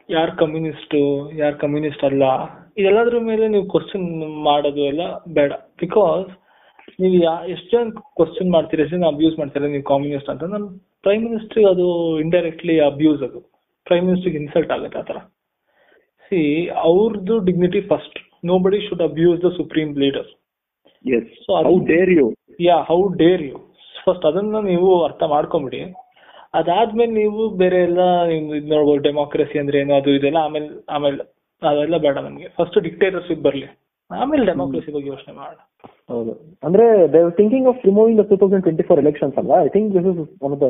ಯಾರ್ 0.09 0.31
ಕಮ್ಯುನಿಸ್ಟ್ 0.37 0.95
ಯಾರ್ 1.41 1.57
ಕಮ್ಯುನಿಸ್ಟ್ 1.63 2.05
ಅಲ್ಲ 2.09 2.23
ಇದೆಲ್ಲದರ 2.77 3.17
ಮೇಲೆ 3.29 3.45
ನೀವು 3.47 3.65
ಕ್ವಶನ್ 3.73 4.07
ಮಾಡೋದು 4.47 4.83
ಎಲ್ಲ 4.91 5.03
ಬೇಡ. 5.37 5.51
ಬಿಕಾಸ್ 5.79 6.29
ನೀವು 6.99 7.23
ಯಾ 7.23 7.45
ಎಷ್ಟು 7.45 7.69
ಜನ 7.78 7.89
ಕ್ವಶನ್ 7.89 8.52
ಮಾಡ್ತೀರಾ? 8.52 8.84
ಎಷ್ಟು 8.84 8.97
ಜನ 8.97 9.06
ಅಬ್ಯೂಸ್ 9.06 9.39
ಮಾಡ್ತೀರಾ? 9.39 9.67
ನೀವು 9.67 9.84
ಕಾಮ್ಯುನಿಸ್ಟ್ 9.84 10.30
ಅಂತ. 10.30 10.43
ನಮ್ಮ 10.43 10.69
ಪ್ರೈಮ್ 11.02 11.23
ಮಿನಿಸ್ಟ್ರಿ 11.23 11.65
ಅದು 11.65 12.19
ಇಂಡೈರೆಕ್ಟ್ಲಿ 12.19 12.80
ಅಬ್ಯೂಸ್ 12.80 13.23
ಅದು. 13.23 13.39
ಪ್ರೈಮ್ 13.86 14.06
ಮಿನಿಸ್ಟ್ರಿಗೆ 14.06 14.38
ಇನ್ಸಲ್ಟ್ 14.38 14.71
ಆಗುತ್ತೆ 14.71 14.99
ಆ 14.99 15.02
ಥರ. 15.02 15.17
ಸಿ 16.25 16.67
ಅವ್ರದ್ದು 16.67 17.39
dignity 17.39 17.82
first 17.82 18.30
nobody 18.43 18.80
should 18.82 19.02
abuse 19.02 19.39
the 19.41 19.52
supreme 19.60 19.93
leader. 20.02 20.25
Leader 21.06 21.25
so 21.45 21.56
how 21.56 21.63
How 21.63 21.88
dare 21.88 22.12
you? 22.17 22.34
Yeah 22.62 22.75
how 22.82 23.08
dare 23.08 23.41
you 23.41 23.58
first 24.06 24.25
ಅದನ್ನ 24.25 24.60
ನೀವು 24.60 25.04
ಅರ್ಥ 25.04 25.23
ಮಾಡ್ಕೊಂಬಿಡಿ. 25.23 25.93
ಅದಾದ್ಮೇಲೆ 26.54 27.12
ನೀವು 27.12 27.49
ಬೇರೆ 27.49 27.84
ಎಲ್ಲ 27.84 28.23
ಇದ್ 28.23 28.69
ನೋಡ್ಬೋದು 28.69 29.02
ಡೆಮೋಕ್ರಸಿ 29.02 29.60
ಅಂದ್ರೆ 29.60 29.80
ಏನು 29.80 29.93
ಅದು 29.93 30.10
ಇದೆಲ್ಲ 30.10 30.38
ಆಮೇಲೆ 30.38 30.86
ಆಮೇಲೆ 30.89 31.17
ಅದೆಲ್ಲ 31.67 31.97
ಬೇಡ 31.97 32.17
ನಮಗೆ. 32.17 32.47
ಫಸ್ಟ್ 32.47 32.80
ಡಿಕ್ಟೇಟರ್ಶಿಪ್ 32.80 33.39
ಬರ್ಲಿ. 33.39 33.67
ಆಮೇಲೆ 34.11 34.43
ಡೆಮೋಕ್ರಸಿ 34.49 34.91
ಬಗ್ಗೆ 34.95 35.09
ಯೋಚನೆ 35.13 35.33
ಮಾಡೋಣ. 35.39 35.59
ಹೌದು. 36.11 36.33
ಅಂದ್ರೆ 36.67 36.85
they 37.13 37.19
thinking 37.39 37.67
of 37.71 37.81
removing 37.89 38.17
the 38.21 38.25
two 38.29 38.37
thousand 38.41 38.63
twenty 38.67 38.85
four 38.87 39.01
elections 39.03 39.35
ಅಲ್ವಾ? 39.41 39.57
I 39.65 39.69
think 39.75 39.89
this 39.95 40.07
is 40.11 40.21
one 40.45 40.53
of 40.55 40.61
the 40.63 40.69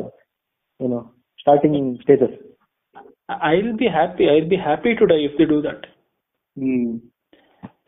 ಏನು 0.80 0.98
starting 1.42 1.78
stages 2.04 2.34
I 3.52 3.54
will 3.62 3.78
be 3.84 3.88
happy 3.96 4.24
I 4.32 4.34
will 4.38 4.50
be 4.54 4.60
happy 4.66 4.92
to 5.00 5.06
die 5.12 5.18
if 5.28 5.38
they 5.40 5.46
do 5.52 5.58
that. 5.68 5.84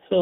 So 0.09 0.17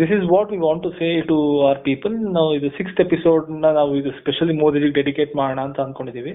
this 0.00 0.12
is 0.16 0.24
what 0.34 0.50
we 0.54 0.58
want 0.66 0.82
to 0.86 0.90
say 1.00 1.08
to 1.30 1.36
our 1.64 1.80
people 1.88 2.14
ನಾವು 2.36 2.48
ಇದು 2.58 2.68
sixth 2.78 3.02
ಎಪಿಸೋಡ್ನ 3.06 3.70
ನಾವು 3.78 3.90
ಇದು 4.00 4.12
specially 4.20 4.54
ಮೋದಿಜಿಗೆ 4.62 4.96
dedicate 5.00 5.34
ಮಾಡೋಣ 5.40 5.60
ಅಂತ 5.68 5.78
ಅನ್ಕೊಂಡಿದೀವಿ. 5.86 6.34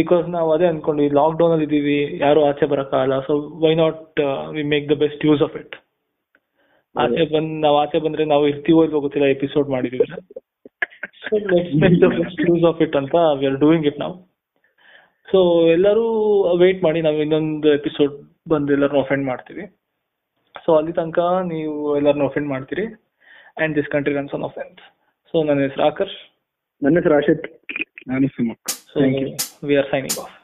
because 0.00 0.24
ನಾವು 0.36 0.48
ಅದೇ 0.54 0.66
ಅನ್ಕೊಂಡ್ವಿ 0.72 1.08
lock 1.20 1.36
down 1.40 1.54
ಅಲ್ಲಿ 1.56 1.68
ಇದೀವಿ 1.70 1.98
ಯಾರು 2.24 2.40
ಆಚೆ 2.48 2.66
ಬರೋಕ್ಕಾಗಲ್ಲ. 2.72 3.18
So 3.28 3.34
why 3.66 3.72
not 3.82 4.20
we 4.56 4.64
make 4.74 4.88
the 4.92 4.96
best 5.04 5.24
use 5.28 5.44
of 5.48 5.56
it 5.62 5.76
ಆಚೆ 7.02 7.24
ಬಂದ್ 7.34 7.52
ನಾವ್ 7.64 7.76
ಆಚೆ 7.82 7.98
ಬಂದ್ರೆ 8.04 8.24
ನಾವು 8.32 8.44
ಇರ್ತೀವೋ 8.52 8.80
ಇಲ್ವೋ 8.86 9.00
ಗೊತ್ತಿಲ್ಲ 9.04 9.26
ಎಪಿಸೋಡ್ 9.36 9.68
ಮಾಡಿದೀವಿ. 9.74 10.06
So 11.24 11.38
let's 11.52 12.40
use 12.48 12.64
of 12.70 12.80
it 12.86 12.96
ಅಂತ 13.00 13.16
ವಿ 13.40 13.46
ಆರ್ 13.50 13.58
ಡೂಯಿಂಗ್ 13.64 13.86
ಇಟ್ 13.90 14.00
ನಾವು 14.04 14.16
ಸೊ 15.28 15.38
ಎಲ್ಲರೂ 15.76 16.06
ವೇಟ್ 16.62 16.80
ಮಾಡಿ 16.86 17.00
ನಾವು 17.06 17.18
ಇನ್ನೊಂದು 17.24 17.68
ಎಪಿಸೋಡ್ 17.78 18.14
ಬಂದು 18.52 18.72
ಎಲ್ಲರನ್ನೂ 18.76 19.02
ಅಫೆಂಡ್ 19.04 19.26
ಮಾಡ್ತೀವಿ. 19.30 19.64
ಸೊ 20.64 20.70
ಅಲ್ಲಿ 20.78 20.92
ತನಕ 21.00 21.18
ನೀವು 21.52 21.74
ಎಲ್ಲರನ್ನೂ 21.98 22.28
ಅಫೆಂಡ್ 22.30 22.50
ಮಾಡ್ತೀರಿ. 22.54 22.86
And 23.62 23.72
this 23.78 23.90
country 23.94 24.14
runs 24.18 24.34
on 24.38 24.46
offense 24.50 24.82
so 25.34 25.36
ನನ್ನ 25.48 25.60
ಹೆಸರು 25.66 25.84
ಆಕರ್ಷ್. 25.90 26.18
ನನ್ನ 26.82 26.96
ಹೆಸರು 27.00 27.16
ಆಶಿತ್. 27.20 27.46
ನಾನು 28.08 28.28
Sumak 28.36 28.70
so 28.92 28.98
we 29.70 29.76
are 29.82 29.90
signing 29.94 30.18
off 30.24 30.34